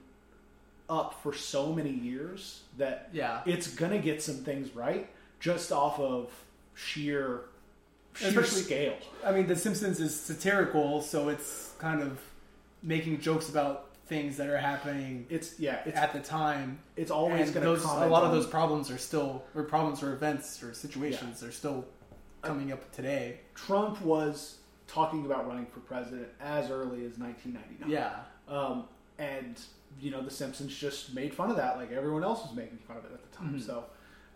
[0.90, 3.42] up for so many years that Yeah.
[3.46, 5.08] it's gonna get some things right
[5.40, 6.30] just off of
[6.74, 7.42] sheer
[8.14, 8.96] sheer scale.
[9.24, 12.18] I mean, The Simpsons is satirical, so it's kind of
[12.82, 16.78] making jokes about things that are happening It's yeah, it's at the time.
[16.96, 20.62] it's always gonna those, a lot of those problems are still, or problems or events
[20.62, 21.84] or situations are still
[22.42, 23.40] coming up today.
[23.54, 27.90] Trump was talking about running for president as early as 1999.
[27.90, 28.14] Yeah.
[28.48, 28.84] Um,
[29.18, 29.60] and
[30.00, 32.96] you know, The Simpsons just made fun of that, like everyone else was making fun
[32.96, 33.54] of it at the time.
[33.58, 33.66] Mhm.
[33.66, 33.84] So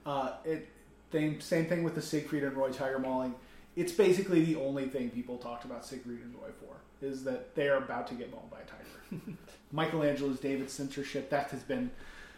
[0.04, 0.68] uh, it
[1.12, 3.34] same same thing with the Siegfried and Roy Tiger mauling.
[3.76, 7.68] It's basically the only thing people talked about Siegfried and Roy for is that they
[7.68, 9.36] are about to get mauled by a tiger.
[9.72, 11.90] Michelangelo's David censorship that has been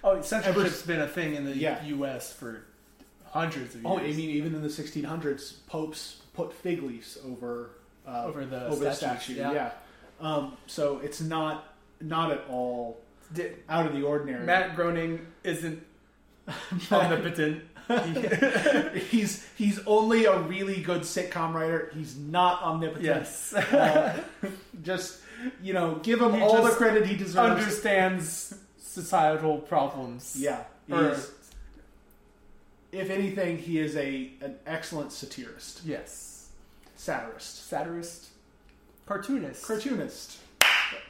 [0.02, 1.82] Oh, censorship's Ever- been a thing in the Yeah.
[1.84, 2.32] U.S.
[2.32, 2.64] for
[3.26, 3.86] hundreds of years.
[3.86, 7.70] oh, I mean even in the 1600s, popes put fig leaves over
[8.06, 9.54] uh, over the over the statues, statue.
[9.54, 9.70] Yeah.
[10.20, 13.00] Um, so it's not not at all
[13.32, 14.44] Did, out of the ordinary.
[14.44, 15.82] Matt Groening isn't
[16.92, 17.62] omnipotent.
[18.92, 21.90] He- he's he's only a really good sitcom writer.
[21.94, 23.04] He's not omnipotent.
[23.04, 24.20] yes, Uh,
[24.82, 25.20] just
[25.62, 27.36] you know, give him He all the credit he deserves.
[27.60, 30.34] understands societal problems.
[30.38, 31.30] yeah, Or- he's-
[32.92, 36.48] if anything, he is a an excellent satirist, Yes,
[36.96, 38.28] satirist, satirist,
[39.06, 39.64] cartoonist.
[39.66, 40.38] cartoonist.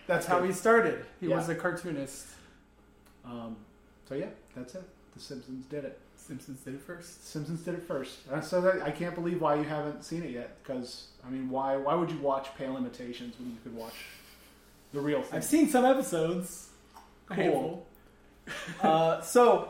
[0.06, 0.48] That's how good.
[0.48, 1.04] he started.
[1.20, 1.36] He Yeah.
[1.36, 2.26] was a cartoonist.
[3.24, 3.56] Um,
[4.08, 4.82] so yeah, that's it.
[5.14, 5.98] The Simpsons did it.
[6.26, 7.28] Simpsons did it first.
[7.28, 8.20] Simpsons did it first.
[8.32, 10.56] Uh, So that, I can't believe why you haven't seen it yet.
[10.62, 13.94] Because I mean, why why would you watch Pale Imitations when you could watch
[14.92, 15.36] the real thing?
[15.36, 16.70] I've seen some episodes.
[17.26, 17.86] Cool.
[18.82, 19.68] uh, so,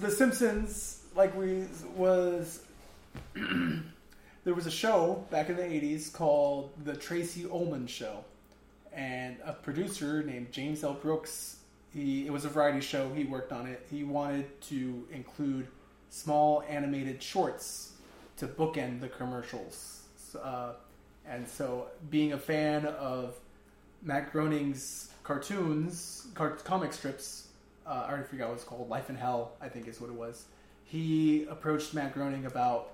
[0.00, 1.64] The Simpsons, like we
[1.96, 2.62] was,
[3.34, 8.24] there was a show back in the '80s called The Tracey Ullman Show,
[8.92, 10.94] and a producer named James L.
[10.94, 11.56] Brooks.
[11.92, 13.12] He it was a variety show.
[13.12, 13.86] He worked on it.
[13.90, 15.66] He wanted to include
[16.08, 17.92] small animated shorts
[18.36, 20.02] to bookend the commercials.
[20.40, 20.72] Uh,
[21.26, 23.34] and so, being a fan of
[24.02, 27.48] Matt Groening's cartoons, car- comic strips,
[27.86, 30.16] uh, I already forgot what it's called, Life in Hell, I think is what it
[30.16, 30.46] was.
[30.84, 32.92] He approached Matt Groening about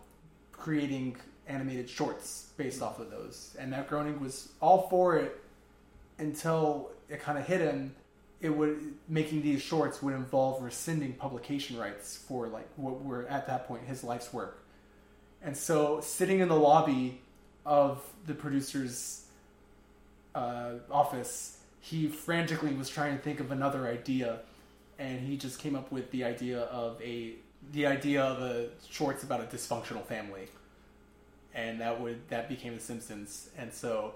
[0.52, 3.56] creating animated shorts based off of those.
[3.58, 5.40] And Matt Groening was all for it
[6.18, 7.94] until it kind of hit him.
[8.46, 13.48] It would making these shorts would involve rescinding publication rights for like what were at
[13.48, 14.62] that point his life's work.
[15.42, 17.20] And so sitting in the lobby
[17.64, 19.24] of the producer's
[20.36, 24.40] uh, office, he frantically was trying to think of another idea,
[24.96, 27.34] and he just came up with the idea of a
[27.72, 30.46] the idea of a shorts about a dysfunctional family,
[31.52, 34.14] and that would that became the Simpsons, and so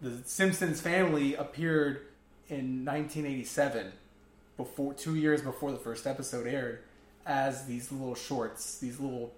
[0.00, 2.06] the Simpsons family appeared
[2.48, 3.92] in 1987,
[4.56, 6.80] before two years before the first episode aired,
[7.26, 9.32] as these little shorts, these little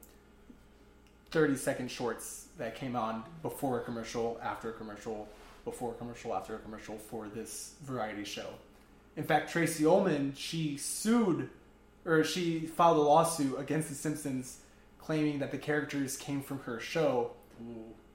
[1.31, 5.29] 30 second shorts that came on before a commercial, after a commercial,
[5.65, 8.49] before a commercial, after a commercial for this variety show.
[9.17, 11.51] In fact, Tracey Ullman, she sued,
[12.05, 14.59] or she filed a lawsuit against The Simpsons
[14.99, 17.33] claiming that the characters came from her show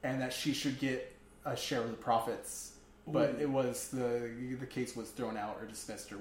[0.02, 1.12] and that she should get
[1.44, 2.73] a share of the profits.
[3.06, 3.42] But Ooh.
[3.42, 6.18] it was the the case was thrown out or dismissed or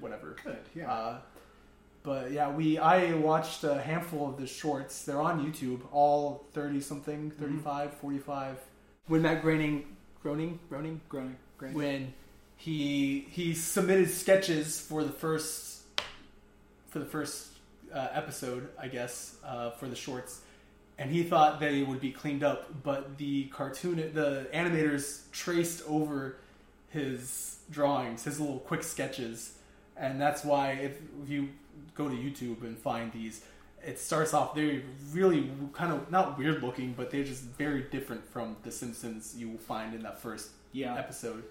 [0.00, 0.36] whatever.
[0.44, 0.92] Good, yeah.
[0.92, 1.18] Uh,
[2.02, 5.04] but yeah, we I watched a handful of the shorts.
[5.04, 8.56] They're on YouTube, all 30 something, 35, 45.
[9.06, 9.84] When Matt Groening,
[10.22, 11.76] Groening, Groening, Groening, Groening.
[11.76, 12.14] when
[12.56, 15.82] he he submitted sketches for the first
[16.88, 17.48] for the first
[17.92, 20.40] uh, episode, I guess, uh, for the shorts,
[20.98, 26.36] and he thought they would be cleaned up, but the cartoon, the animators traced over
[26.90, 29.54] his drawings, his little quick sketches,
[29.96, 31.48] and that's why if, if you
[31.94, 33.42] go to YouTube and find these.
[33.84, 38.24] It starts off very, really kind of not weird looking, but they're just very different
[38.30, 40.94] from The Simpsons you will find in that first Yeah.
[40.96, 41.42] episode.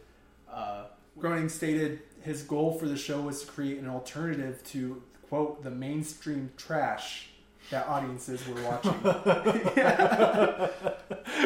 [0.50, 0.86] Uh,
[1.20, 5.72] Groening stated his goal for the show was to create an alternative to quote the
[5.72, 7.31] mainstream trash
[7.72, 8.94] that audiences were watching.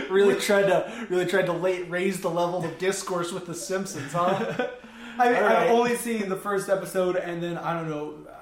[0.09, 4.11] really tried to really tried to late raise the level of discourse with the Simpsons,
[4.11, 4.67] huh?
[5.17, 5.55] I mean, right.
[5.55, 8.33] I've only seen the first episode, and then I don't know uh,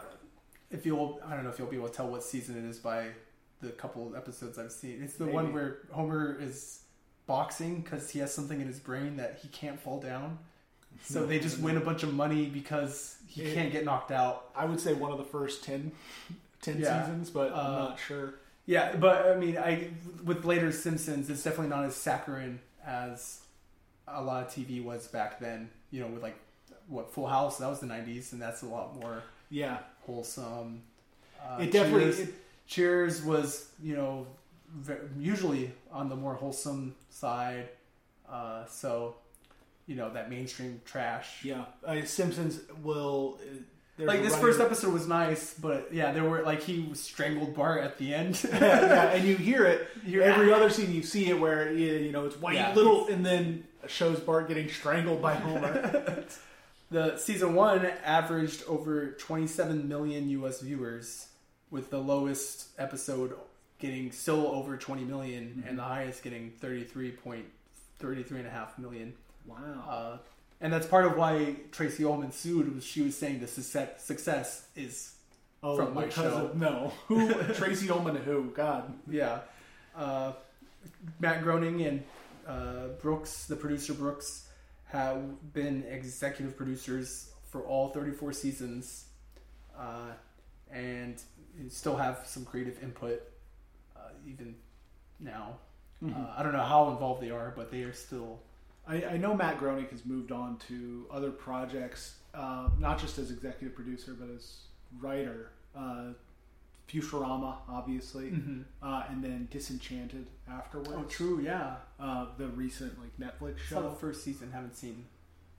[0.72, 1.22] if you'll.
[1.26, 3.10] I don't know if you'll be able to tell what season it is by
[3.62, 5.02] the couple of episodes I've seen.
[5.04, 6.80] It's the one where Homer is
[7.28, 10.40] boxing because he has something in his brain that he can't fall down.
[11.02, 14.50] So they just win a bunch of money because he It- can't get knocked out.
[14.56, 15.92] I would say one of the first 10,
[16.64, 17.04] 10 Yeah.
[17.06, 18.34] seasons, but I'm Uh, not sure.
[18.66, 19.92] Yeah, but I mean, I
[20.24, 23.42] with later Simpsons, it's definitely not as saccharine as
[24.08, 25.70] a lot of TV was back then.
[25.92, 26.40] You know, with like
[26.88, 30.84] what Full House, that was the '90s, and that's a lot more Yeah, wholesome.
[31.42, 32.06] Uh, it definitely.
[32.12, 32.34] Cheers, It,
[32.66, 34.26] Cheers was you know
[35.20, 37.70] usually on the more wholesome side.
[38.28, 39.16] Uh, so
[39.88, 41.44] you know that mainstream trash.
[41.44, 43.40] yeah, uh, Simpsons will.
[43.96, 47.54] There's Like this running- first episode was nice, but yeah, there were like he strangled
[47.56, 48.44] Bart at the end.
[48.52, 50.92] yeah, yeah, and you hear it You're- every other scene.
[50.92, 52.74] You see it where you, you know it's white Yeah.
[52.74, 56.24] little, and then shows Bart getting strangled by Homer.
[56.92, 60.62] The season one averaged over 27 million U.S.
[60.62, 61.28] viewers,
[61.72, 63.34] with the lowest episode
[63.80, 67.46] getting still over 20 million, and the highest getting 33 point
[67.98, 69.14] 33 and a half million.
[69.48, 69.58] wow.
[69.90, 70.18] Uh,
[70.64, 72.74] and that's part of why Tracey Ullman sued.
[72.74, 75.14] Was she was saying the success, success is
[75.62, 76.24] oh, from my show.
[76.24, 76.94] of- no.
[77.08, 77.32] Who?
[77.54, 78.50] Tracey Ullman who?
[78.56, 78.94] God.
[79.08, 79.40] yeah.
[79.96, 80.32] Uh,
[81.20, 82.04] Matt Groening and
[82.48, 84.48] uh, Brooks, the producer Brooks,
[84.86, 89.06] have been executive producers for all 34 seasons,
[89.78, 90.12] uh,
[90.72, 91.22] and
[91.68, 93.22] still have some creative input
[93.98, 94.56] uh, even
[95.20, 95.58] now.
[96.02, 96.20] Mm-hmm.
[96.20, 98.40] Uh, I don't know how involved they are, but they are still.
[98.88, 103.32] I, I know Matt Groening has moved on to other projects, uh, not just as
[103.32, 104.58] executive producer, but as
[105.00, 105.52] writer.
[105.76, 106.08] Uh,
[106.90, 108.32] Futurama, obviously,
[108.84, 110.92] uh, and then Disenchanted afterwards.
[110.94, 111.40] Oh, true.
[111.42, 111.76] Yeah.
[112.00, 114.52] Uh, the recent like Netflix Saw the first season.
[114.52, 115.06] Haven't seen.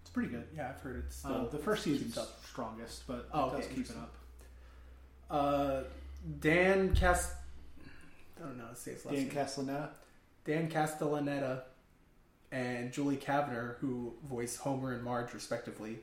[0.02, 0.46] It's pretty good.
[0.54, 2.40] Yeah, I've heard it's Uh, the first season's up.
[2.46, 4.14] strongest, but Oh, it does okay, keep it up.
[5.30, 5.80] Uh,
[6.40, 7.32] Dan Cast.
[8.37, 9.34] I don't know how to say his last Dan name.
[9.34, 9.88] Castellaneta.
[10.44, 11.62] Dan Castellaneta
[12.54, 15.98] and Julie Kavner, who voiced Homer and Marge respectively,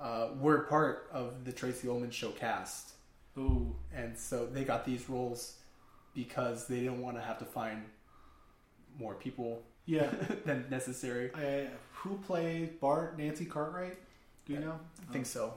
[0.00, 2.92] uh, were part of the Tracey Ullman show cast,
[3.36, 5.56] Ooh, and so they got these roles
[6.14, 7.82] because they didn't want to have to find
[8.98, 10.10] more people yeah.
[10.46, 11.30] than necessary.
[11.34, 13.18] I, who played Bart?
[13.18, 13.98] Nancy Cartwright.
[14.46, 14.78] Do you know?
[15.08, 15.54] I think so.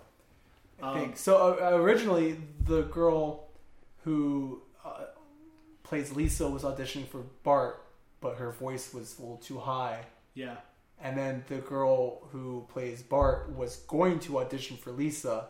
[0.82, 1.58] I Um, think so.
[1.62, 3.48] Uh, originally, the girl
[4.04, 5.06] who uh,
[5.84, 7.82] plays Lisa was auditioning for Bart,
[8.22, 10.06] but her voice was a little too high.
[10.36, 10.58] Yeah.
[11.02, 15.46] And then the girl who plays Bart was going to audition for Lisa,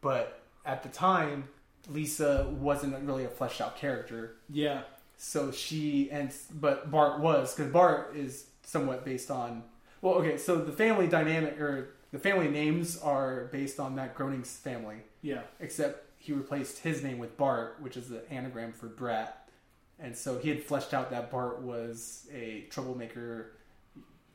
[0.00, 1.48] but at the time,
[1.88, 4.36] Lisa wasn't really a fleshed out character.
[4.48, 4.82] Yeah.
[5.16, 9.62] So she and but Bart was because Bart is somewhat based on.
[10.00, 14.56] Well, okay, so the family dynamic or the family names are based on Matt Groening's
[14.56, 15.42] family, Yeah.
[15.60, 19.48] except he replaced his name with Bart, which is the anagram for brat,
[19.98, 23.52] and so he had fleshed out that Bart was a troublemaker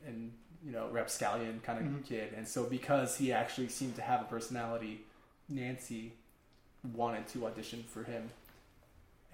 [0.06, 0.32] and
[0.64, 2.04] you know rapscallion kind of Mhm.
[2.04, 5.04] kid, and so because he actually seemed to have a personality,
[5.48, 6.12] Nancy
[6.94, 8.30] wanted to audition for him.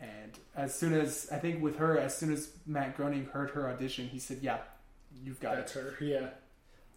[0.00, 3.68] And as soon as I think with her, as soon as Matt Groening heard her
[3.70, 4.58] audition, he said, "Yeah,
[5.24, 6.04] you've got That's it." her.
[6.04, 6.28] Yeah.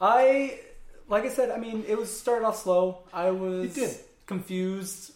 [0.02, 0.60] I,
[1.08, 3.04] like I said, I mean, it was started off slow.
[3.14, 3.96] I was did.
[4.26, 5.14] confused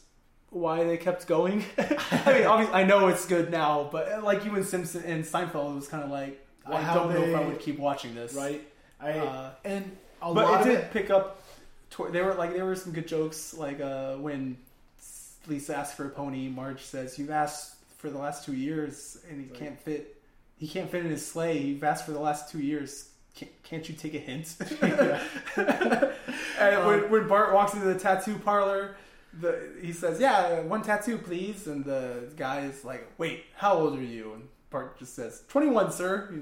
[0.50, 1.64] why they kept going.
[1.78, 5.72] I mean, obviously, I know it's good now, but like you and Simpson and Seinfeld,
[5.72, 8.34] it was kind of like Well, I don't know if I would keep watching this.
[8.34, 8.62] Right.
[9.00, 10.92] I Uh, and a but lot it of did it.
[10.92, 11.42] pick up.
[12.12, 14.58] There were like there were some good jokes, like uh, when
[15.48, 19.40] Lisa asks for a pony, Marge says, "You've asked for the last two years, and
[19.42, 20.22] he can't fit.
[20.58, 21.58] He can't fit in his sleigh.
[21.60, 23.10] You've asked for the last two years.
[23.36, 28.36] Can't, can't you take a hint?" and Um, when, when Bart walks into the tattoo
[28.40, 28.96] parlor.
[29.40, 33.98] The, he says, "Yeah, one tattoo, please." And the guy is like, "Wait, how old
[33.98, 36.34] are you?" And Bart just says, "21, sir."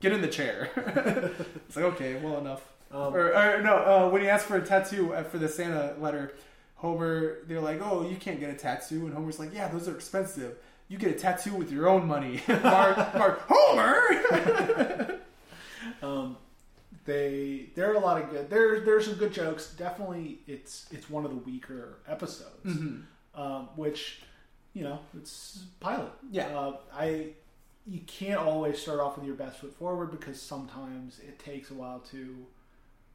[0.00, 0.70] Get in the chair.
[1.66, 2.62] it's like, okay, well enough.
[2.92, 5.94] Um, Or, or no, uh, when he asked for a tattoo uh, for the Santa
[5.98, 6.34] letter,
[6.76, 9.94] Homer, they're like, "Oh, you can't get a tattoo," and Homer's like, "Yeah, those are
[9.94, 10.56] expensive.
[10.88, 15.18] You get a tattoo with your own money." Mark, Mark, Homer.
[16.02, 16.36] um,
[17.04, 18.48] they there are a lot of good.
[18.50, 19.74] There there's some good jokes.
[19.76, 22.64] Definitely, it's it's one of the weaker episodes.
[22.64, 23.02] Mhm.
[23.34, 24.22] um, which
[24.74, 26.12] you know it's pilot.
[26.30, 26.46] Yeah.
[26.56, 27.30] uh, I
[27.88, 31.74] you can't always start off with your best foot forward because sometimes it takes a
[31.74, 32.36] while to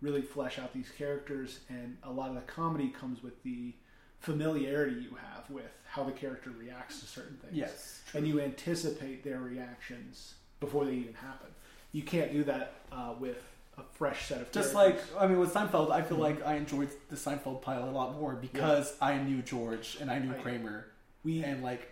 [0.02, 3.74] really flesh out these characters, and a lot of the comedy comes with the
[4.20, 7.54] familiarity you have with how the character reacts to certain things.
[7.56, 11.48] Yes, and you anticipate their reactions before they even happen.
[11.92, 13.38] You can't do that uh, with
[13.78, 15.00] a fresh set of Just like.
[15.20, 16.10] I mean, with Seinfeld, I Mm-hmm.
[16.10, 20.10] feel like I enjoyed the Seinfeld pilot a lot more because I knew George and
[20.10, 20.34] I knew.
[20.34, 20.88] Kramer,
[21.24, 21.90] we and like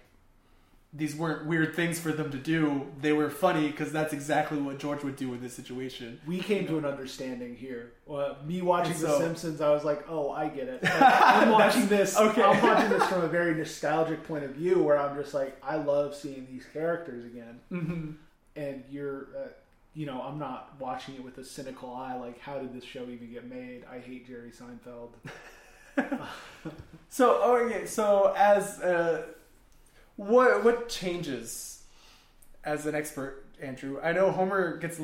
[0.94, 2.88] these weren't weird things for them to do.
[3.00, 6.20] They were funny because that's exactly what George would do in this situation.
[6.28, 7.94] we came to an understanding here.
[8.10, 11.52] Uh, me watching And The Simpsons, I was like, "Oh, I get it." Like, I'm
[11.52, 12.18] watching this.
[12.18, 12.44] okay.
[12.44, 15.78] I'm watching this from a very nostalgic point of view, where I'm just like, I
[15.78, 17.60] love seeing these characters again.
[17.72, 18.12] Mm-hmm.
[18.58, 19.48] And you're, uh,
[19.94, 22.16] you know, I'm not watching it with a cynical eye.
[22.16, 23.84] Like, how did this show even get made?
[23.90, 25.12] I hate Jerry Seinfeld.
[27.14, 29.24] So, okay, so as uh,
[30.28, 31.84] what what changes
[32.64, 34.00] as an expert, Andrew?
[34.02, 35.00] I know Homer gets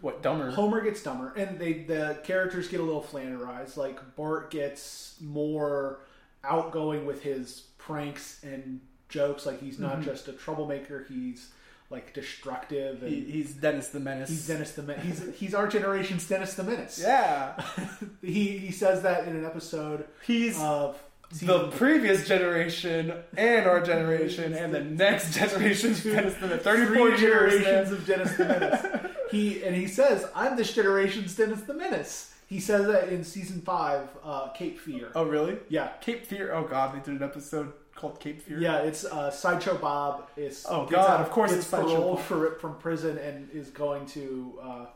[0.00, 0.50] what dumber.
[0.50, 3.76] Homer gets dumber, and they the characters get a little flanderized.
[3.76, 6.00] Like Bart gets more
[6.42, 9.46] outgoing with his pranks and jokes.
[9.46, 10.04] Like he's not Mhm.
[10.04, 11.50] just a troublemaker; he's
[11.90, 14.28] like destructive and He, he's Dennis the Menace.
[14.30, 16.98] he's Dennis the Men- he's he's our generation's Dennis the Menace.
[17.00, 17.60] yeah.
[18.22, 20.98] he he says that in an episode He's of
[21.42, 26.62] the previous generation and our generation and the next generation's Dennis the Menace.
[26.62, 28.86] Thirty-four three generations of Dennis the Menace.
[29.30, 33.62] he and he says, "I'm this generation's Dennis the Menace." He says that in season
[33.62, 35.10] five, uh, Cape Fear.
[35.14, 35.56] Oh really?
[35.68, 36.52] Yeah, Cape Fear.
[36.52, 38.58] Oh god, they did an episode called Cape Fear.
[38.60, 38.78] yeah.
[38.78, 40.28] It's uh, Sideshow Bob.
[40.36, 42.20] Is Oh, God, out- of course it's Bob.
[42.20, 44.86] for from prison and is going to uh,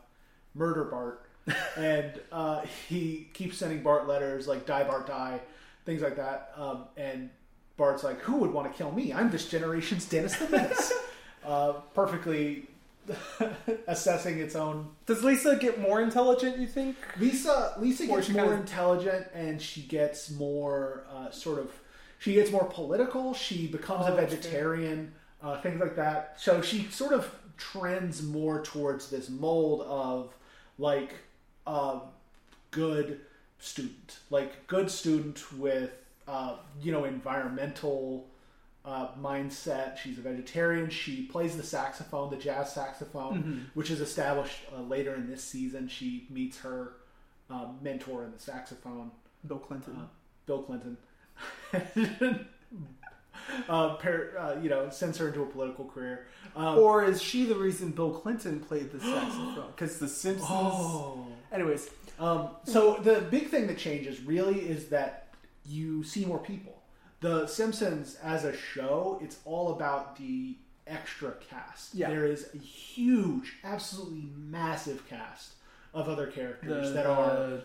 [0.53, 1.25] murder Bart.
[1.77, 5.39] and uh, he keeps sending Bart letters like "Die Bart Die,"
[5.89, 6.51] things like that.
[6.55, 7.31] Um, and
[7.75, 9.11] Bart's like, "Who would want to kill me?
[9.11, 10.93] I'm this generation's Dennis the Menace."
[11.45, 12.67] uh, perfectly
[13.87, 16.59] assessing its own Does Lisa get more intelligent?
[16.59, 16.95] You think?
[17.19, 21.71] Lisa Lisa Or gets more kinda- intelligent and she gets more uh, sort of
[22.19, 23.33] she gets more political.
[23.33, 26.35] She becomes Oh, a vegetarian, uh, things like that.
[26.37, 30.33] So she sort of trends more towards this mold of
[30.77, 31.13] like
[31.65, 31.99] a
[32.71, 33.21] good
[33.59, 35.91] student, like good student with
[36.27, 38.27] uh, you know environmental
[38.85, 39.97] uh, mindset.
[39.97, 40.89] She's a vegetarian.
[40.89, 45.87] She plays the saxophone, the jazz saxophone, which is established uh, later in this season.
[45.87, 46.93] She meets her
[47.49, 49.11] uh, mentor in the saxophone,
[49.47, 49.95] Bill Clinton.
[49.97, 50.05] uh,
[50.45, 50.97] Bill Clinton.
[53.69, 56.27] uh, uh, you know, sends her into a political career.
[56.55, 59.67] Um, or is she the reason Bill Clinton played the saxophone?
[59.75, 60.49] Because The Simpsons.
[60.49, 61.27] oh.
[61.51, 61.89] Anyways,
[62.19, 65.27] Um, so the big thing that changes really is that
[65.65, 66.81] you see more people.
[67.21, 70.55] The Simpsons as a show, it's all about the
[70.87, 71.95] extra cast.
[71.95, 72.09] Yeah.
[72.09, 75.53] There is a huge, absolutely massive cast
[75.93, 77.61] of other characters the, that are the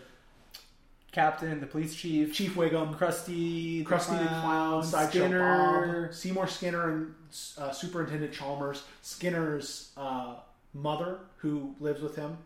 [1.11, 6.03] captain, the police chief, Chief Wiggum, Krusty, the Krusty the Clown, Skinner.
[6.03, 7.13] Bob, Seymour Skinner, and
[7.57, 8.83] uh, Superintendent Chalmers.
[9.01, 10.35] Skinner's uh,
[10.73, 12.37] mother, who lives with him.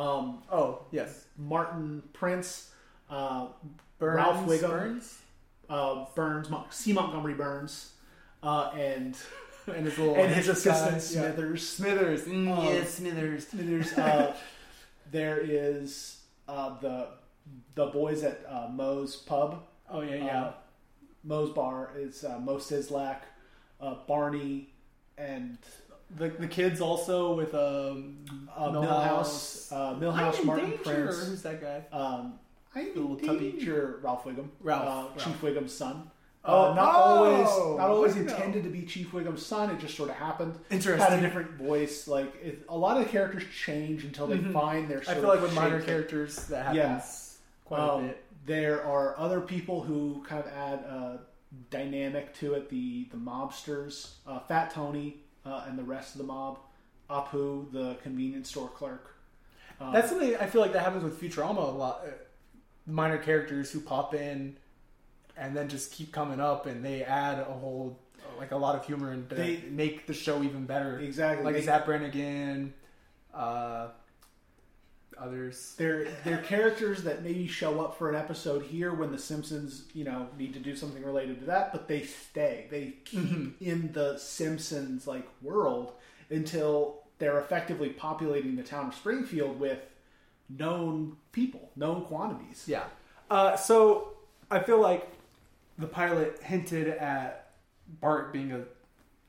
[0.00, 2.70] Um, Oh yes, Martin Prince,
[3.10, 3.48] uh,
[3.98, 4.70] Burns, Ralph Wiggum.
[4.70, 5.18] Burns,
[5.68, 6.92] uh, Burns, C.
[6.92, 7.92] Montgomery Burns,
[8.42, 9.16] uh, and
[9.66, 10.98] and his little and his assistant guy, yeah.
[11.00, 11.68] Smithers.
[11.68, 12.24] Smithers.
[12.26, 13.46] Mm, Um, yes, Smithers.
[13.52, 14.36] There's uh,
[15.10, 17.08] there is uh, the
[17.74, 19.62] the boys at uh, Moe's Pub.
[19.90, 20.42] Oh yeah, yeah.
[20.44, 20.52] Uh,
[21.24, 23.18] Moe's Bar is uh, Moe Szyslak,
[23.80, 24.68] uh, Barney,
[25.18, 25.58] and
[26.16, 28.24] the the kids also with um
[28.56, 29.70] uh, Milhouse.
[29.70, 30.82] Milhouse, uh, Milhouse, Martin danger.
[30.84, 31.26] Prince.
[31.26, 31.82] Who's that guy?
[31.96, 32.38] Um,
[32.74, 33.52] I'm The little tubby.
[33.52, 35.24] danger, Ralph Wiggum, Ralph, uh, Ralph.
[35.24, 36.10] Chief Wiggum's son.
[36.44, 39.70] Oh, Uh, not oh, always, not always intended to be Chief Wiggum's son.
[39.70, 40.54] It just sort of happened.
[40.70, 41.04] Interesting.
[41.10, 42.06] Had a different voice.
[42.08, 44.52] Like it, a lot of the characters change until they Mhm.
[44.52, 45.00] find their.
[45.00, 47.66] I feel like with minor characters that happens Yeah.
[47.66, 48.24] quite Um, a bit.
[48.46, 51.20] There are other people who kind of add a
[51.70, 52.68] dynamic to it.
[52.70, 56.58] The the mobsters, uh, Fat Tony, uh, and the rest of the mob.
[57.10, 59.14] Apu, the convenience store clerk.
[59.80, 62.02] Um, That's something I feel like that happens with Futurama a lot.
[62.06, 62.10] Uh,
[62.86, 64.56] Minor characters who pop in
[65.36, 67.98] and then just keep coming up, and they add a whole
[68.38, 70.98] like a lot of humor and They- make the show even better.
[70.98, 72.72] exactly Like they- Zapp Brannigan,
[73.32, 73.88] uh,
[75.20, 75.74] others.
[75.78, 80.04] They're they're characters that maybe show up for an episode here when the Simpsons, you
[80.04, 82.66] know, need to do something related to that, but they stay.
[82.70, 83.64] They keep Mm-hmm.
[83.64, 85.92] in the Simpsons like world
[86.30, 89.80] until they're effectively populating the town of Springfield with
[90.48, 92.64] known people, known quantities.
[92.66, 92.84] Yeah.
[93.30, 94.12] Uh, so
[94.50, 95.06] I feel like
[95.78, 97.50] the pilot hinted at
[98.00, 98.62] Bart being a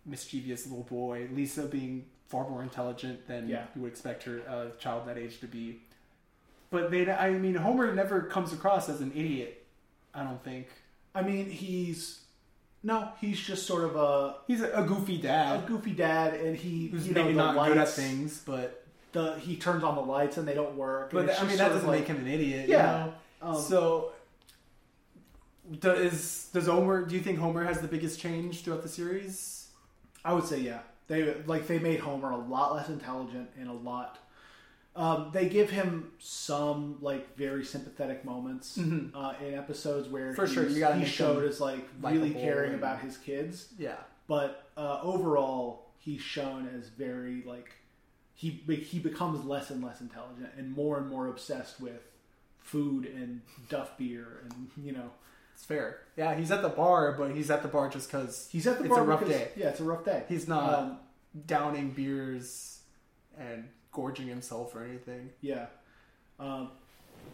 [0.06, 3.66] mischievous little boy, Lisa being far more intelligent than Yeah.
[3.76, 5.82] you would expect her a child that age to be.
[6.70, 9.66] But they, I mean, Homer never comes across as an idiot.
[10.14, 10.68] I don't think
[11.14, 12.22] I mean, he's
[12.84, 16.56] no, he's just sort of a, he's a, a goofy dad, a goofy dad, and
[16.56, 20.02] he who's you know, maybe not good at things, but The he turns on the
[20.02, 21.12] lights and they don't work.
[21.12, 22.70] but I mean that doesn't like- make him an idiot.
[22.70, 23.06] Yeah.
[23.06, 23.14] You know?
[23.56, 24.12] Um, so.
[25.80, 27.06] Does does Homer?
[27.06, 29.68] Do you think Homer has the biggest change throughout the series?
[30.26, 30.80] I would say yeah.
[31.10, 34.20] They like they made Homer a lot less intelligent and a lot.
[34.96, 39.12] Um, they give him some like very sympathetic moments Mhm.
[39.16, 43.00] uh, in episodes where For sure, you he showed as like really caring and- about
[43.02, 43.74] his kids.
[43.78, 43.98] Yeah.
[44.28, 47.72] But uh, overall, he's shown as very like
[48.36, 48.50] he
[48.84, 52.04] he becomes less and less intelligent and more and more obsessed with
[52.60, 55.10] food and duff beer and you know
[55.60, 56.00] It's fair.
[56.16, 58.86] Yeah, he's at the bar, but he's at the bar just because he's at the
[58.86, 59.52] It's bar a rough because- day.
[59.58, 60.24] Yeah, it's a rough day.
[60.30, 61.00] he's not Um,
[61.48, 62.80] downing beers
[63.38, 65.32] and gorging himself or anything.
[65.42, 65.66] Yeah,
[66.40, 66.72] um,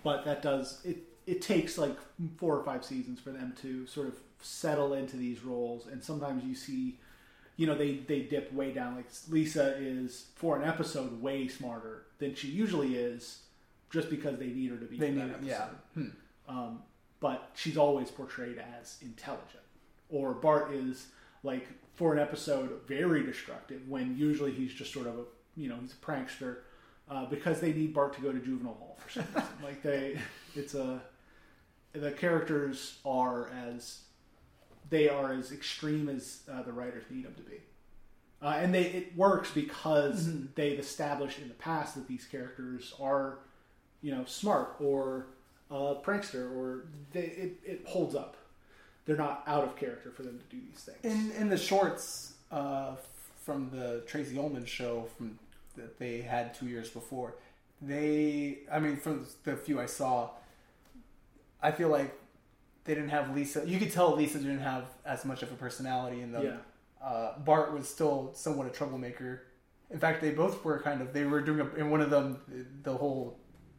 [0.03, 0.97] but that does it.
[1.27, 1.95] It takes like
[2.37, 6.43] four or five seasons for them to sort of settle into these roles, and sometimes
[6.43, 6.97] you see
[7.57, 8.95] you know they they dip way down.
[8.95, 13.43] Like Lisa is for an episode way smarter than she usually is,
[13.91, 14.97] just because they need her to be.
[14.97, 15.45] They need that episode.
[15.47, 15.67] yeah.
[15.93, 16.09] Hmm.
[16.47, 16.83] Um,
[17.25, 19.63] but she's always portrayed as intelligent.
[20.09, 21.07] Or Bart is
[21.41, 25.23] like for an episode very destructive when usually he's just sort of a
[25.55, 26.57] you know he's a prankster
[27.09, 29.49] uh, because they need Bart to go to juvenile hall for some reason.
[29.63, 30.19] like they,
[30.55, 31.01] it's a
[31.93, 34.01] the characters are as
[34.91, 37.57] they are as extreme as uh, the writers need them to be.
[38.39, 43.39] Uh, and they it works because they've established in the past that these characters are,
[44.03, 45.25] you know, smart or
[45.71, 48.37] uh, prankster, or they, it, it holds up.
[49.05, 50.97] They're not out of character for them to do these things.
[51.03, 52.95] In in the shorts uh,
[53.43, 55.37] from the Tracey Ullman show from
[55.77, 57.35] that they had two years before,
[57.81, 60.29] they I mean from the few I saw,
[61.61, 62.17] I feel like
[62.85, 63.63] they didn't have Lisa.
[63.67, 66.43] You could tell Lisa didn't have as much of a personality in them.
[66.43, 67.07] Yeah.
[67.07, 69.43] Uh, Bart was still somewhat a troublemaker.
[69.91, 71.13] In fact, they both were kind of.
[71.13, 72.39] They were doing a, in one of them.
[72.81, 73.37] The whole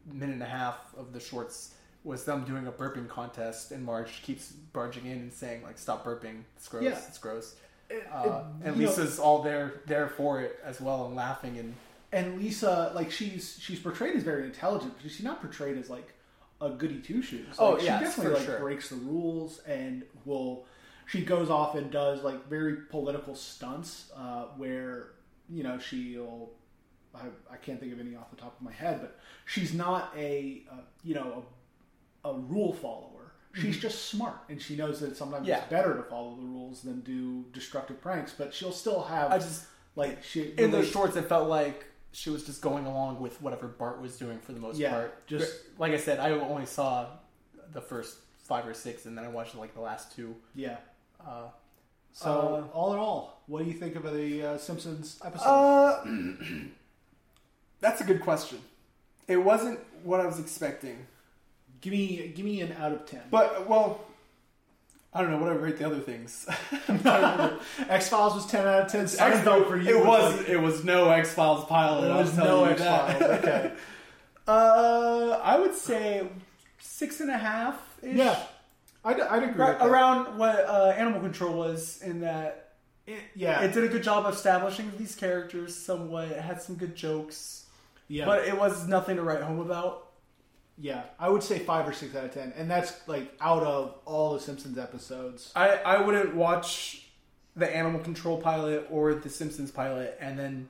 [0.09, 1.73] minute and a half of the shorts
[2.07, 6.05] was them doing a burping contest, and Marge keeps barging in and saying like, "Stop
[6.05, 6.43] burping!
[6.55, 6.83] It's gross!
[6.83, 6.97] Yeah.
[7.07, 7.55] It's gross!"
[7.89, 11.15] It- Uh, it- and you know, Lisa's all there there for it as well and
[11.15, 11.75] laughing and
[12.11, 16.13] and Lisa, like she's she's portrayed as very intelligent, but she's not portrayed as like
[16.61, 17.55] a goody two shoes.
[17.59, 18.59] Oh, like, yes, she definitely for like sure.
[18.59, 20.65] breaks the rules and will.
[21.05, 25.09] She goes off and does like very political stunts uh, where
[25.49, 26.51] you know she'll.
[27.15, 30.13] I, I can't think of any off the top of my head, but she's not
[30.15, 31.45] a uh, you know
[32.29, 33.33] a, rule follower.
[33.53, 35.49] She's just smart, and she knows that sometimes Mm-hmm.
[35.49, 35.57] Yeah.
[35.61, 38.33] it's better to follow the rules than do destructive pranks.
[38.37, 39.65] But she'll still have I just
[39.95, 43.67] like she in those shorts it felt like she was just going along with whatever
[43.67, 45.27] Bart was doing for the most Yeah, part.
[45.27, 47.07] just- like I said, I only saw
[47.73, 50.35] the first five or six, and then I watched like the last two.
[50.55, 50.77] yeah.
[51.19, 51.47] Uh,
[52.13, 55.45] So, all in all, what do you think of the uh, Simpsons episode?
[55.45, 56.03] Uh,
[57.79, 58.59] that's a good question.
[59.27, 61.05] It wasn't what I was expecting,
[61.89, 63.21] give me, give me an out of ten.
[63.31, 64.01] but well,
[65.13, 65.37] I don't know.
[65.37, 66.45] What I rate the other things.
[67.89, 69.01] X Files was ten out of ten.
[69.01, 72.09] X- Seinfeld for you it was like- it was no X Files pilot.
[72.09, 72.81] it was no you X.
[72.83, 73.21] Files.
[73.21, 73.73] Okay,
[74.47, 76.27] Uh, I would say
[76.79, 77.75] six and a half.
[78.01, 78.41] yeah,
[79.03, 79.55] I'd, I'd agree.
[79.61, 79.87] Right, with that.
[79.87, 82.69] around what uh, Animal Control was in that
[83.05, 86.29] It- yeah, it did a good job of establishing these characters somewhat.
[86.29, 87.65] It had some good jokes,
[88.07, 90.06] yeah, but it was nothing to write home about.
[90.77, 91.03] Yeah.
[91.19, 94.33] I would say five or six out of ten, and that's like out of all
[94.33, 95.51] the Simpsons episodes.
[95.55, 97.07] I, I wouldn't watch
[97.55, 100.69] the Animal Control pilot or the Simpsons pilot and then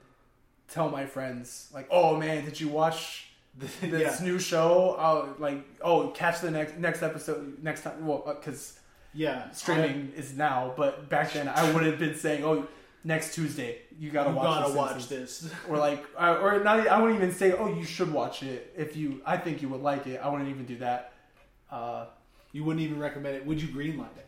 [0.69, 3.27] tell my friends like, "Oh man, did you watch
[3.57, 8.23] this yeah, new show?" Oh, like, "Oh, catch the next next episode next time." Well,
[8.25, 8.79] uh, because
[9.13, 9.51] yeah.
[9.51, 12.67] streaming is now, but back then I would have been saying, "Oh,
[13.07, 15.49] next Tuesday you gotta you watch gotta The watch this.
[15.69, 16.87] Or like, I- or not.
[16.87, 19.81] I wouldn't even say, "Oh, you should watch it." If you, I think you would
[19.81, 20.19] like it.
[20.23, 21.13] I wouldn't even do that.
[21.71, 22.05] Uh,
[22.51, 23.45] You wouldn't even recommend it.
[23.45, 24.25] Would you greenlight it?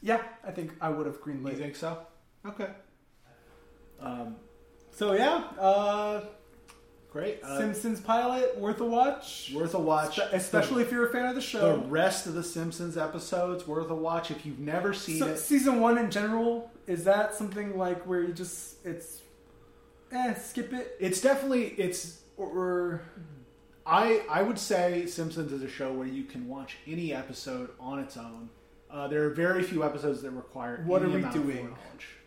[0.00, 1.98] yeah, I think I would have You think so?
[2.44, 2.70] Okay.
[4.00, 4.36] Um,
[4.90, 6.22] So yeah, uh,
[7.10, 7.40] great.
[7.42, 11.26] Uh, Simpsons pilot worth a watch, worth a watch, Espe- especially if you're a fan
[11.26, 11.76] of the show.
[11.76, 15.38] the rest of the Simpsons episodes worth a watch if you've never seen So, it.
[15.38, 19.20] season one in general is that something like where you just it's,
[20.10, 23.02] eh, skip it It's definitely it's or,
[23.86, 27.98] I I would say Simpsons is a show where you can watch any episode on
[27.98, 28.48] its own.
[28.90, 30.82] Uh, there are very few episodes that require.
[30.86, 31.74] What are we doing?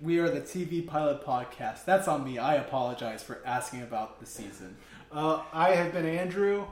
[0.01, 1.85] we are the TV pilot podcast.
[1.85, 2.37] That's on me.
[2.37, 4.75] I apologize for asking about the season.
[5.11, 6.65] Uh, I have been Andrew,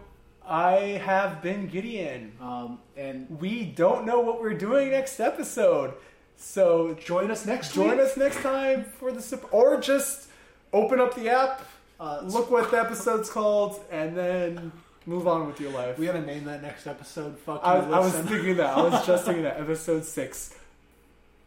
[0.45, 2.33] I have been Gideon.
[2.41, 5.93] um, and We don't know what we're doing next episode,
[6.37, 7.99] so join us next join week.
[8.01, 10.27] us next time for the or just
[10.71, 11.61] open up the app
[11.99, 14.71] Uh, look what the episode's called and then
[15.05, 15.97] move on with your life.
[15.97, 17.37] We gotta name that next episode.
[17.39, 18.77] Fuck I, I was thinking that.
[18.77, 19.59] I was just thinking that.
[19.59, 20.55] Episode six.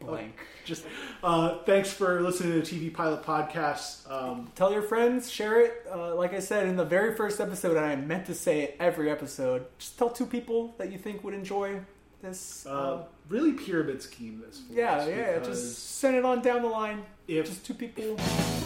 [0.01, 0.35] Blank.
[0.65, 0.85] Just
[1.25, 4.11] uh, thanks for listening to the TV Pilot Podcast.
[4.11, 5.87] Um, tell your friends share it.
[5.91, 8.77] Uh, like i said in the very first episode and i meant to say it
[8.79, 11.81] every episode just tell two people that you think would enjoy
[12.23, 14.61] this uh, really pyramid scheme this.
[14.61, 18.17] For yeah yeah just send it on down the line if just two people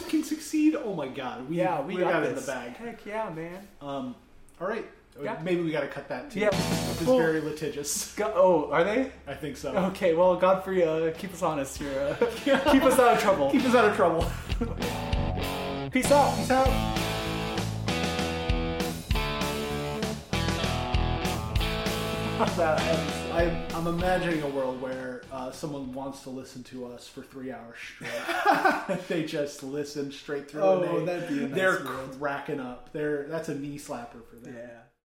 [0.09, 2.77] can succeed, oh my god, we yeah we, we got, got, it in the bag.
[2.77, 4.15] heck yeah man Um,
[4.61, 4.87] all right,
[5.23, 5.39] Yeah.
[5.43, 6.41] maybe we got to cut that too.
[6.41, 6.49] Yeah.
[6.53, 8.15] it's Well- very litigious.
[8.17, 9.75] Go- oh are they I think so.
[9.75, 12.17] Okay, well, Godfrey, uh, keep us honest here.
[12.21, 12.27] Uh,
[12.71, 13.51] keep us out of trouble.
[13.51, 14.31] Keep us out of trouble.
[15.91, 16.37] Peace out.
[16.37, 16.97] Peace out.
[22.57, 27.07] that, and I'm, I'm imagining a world where uh, someone wants to listen to us
[27.07, 28.99] for three hours straight.
[29.09, 30.63] they just listen straight through.
[30.63, 32.17] Oh, and they, that'd be a nice They're world.
[32.19, 32.93] cracking up.
[32.93, 34.55] They're that's a knee slapper for them.
[34.57, 34.71] Yeah.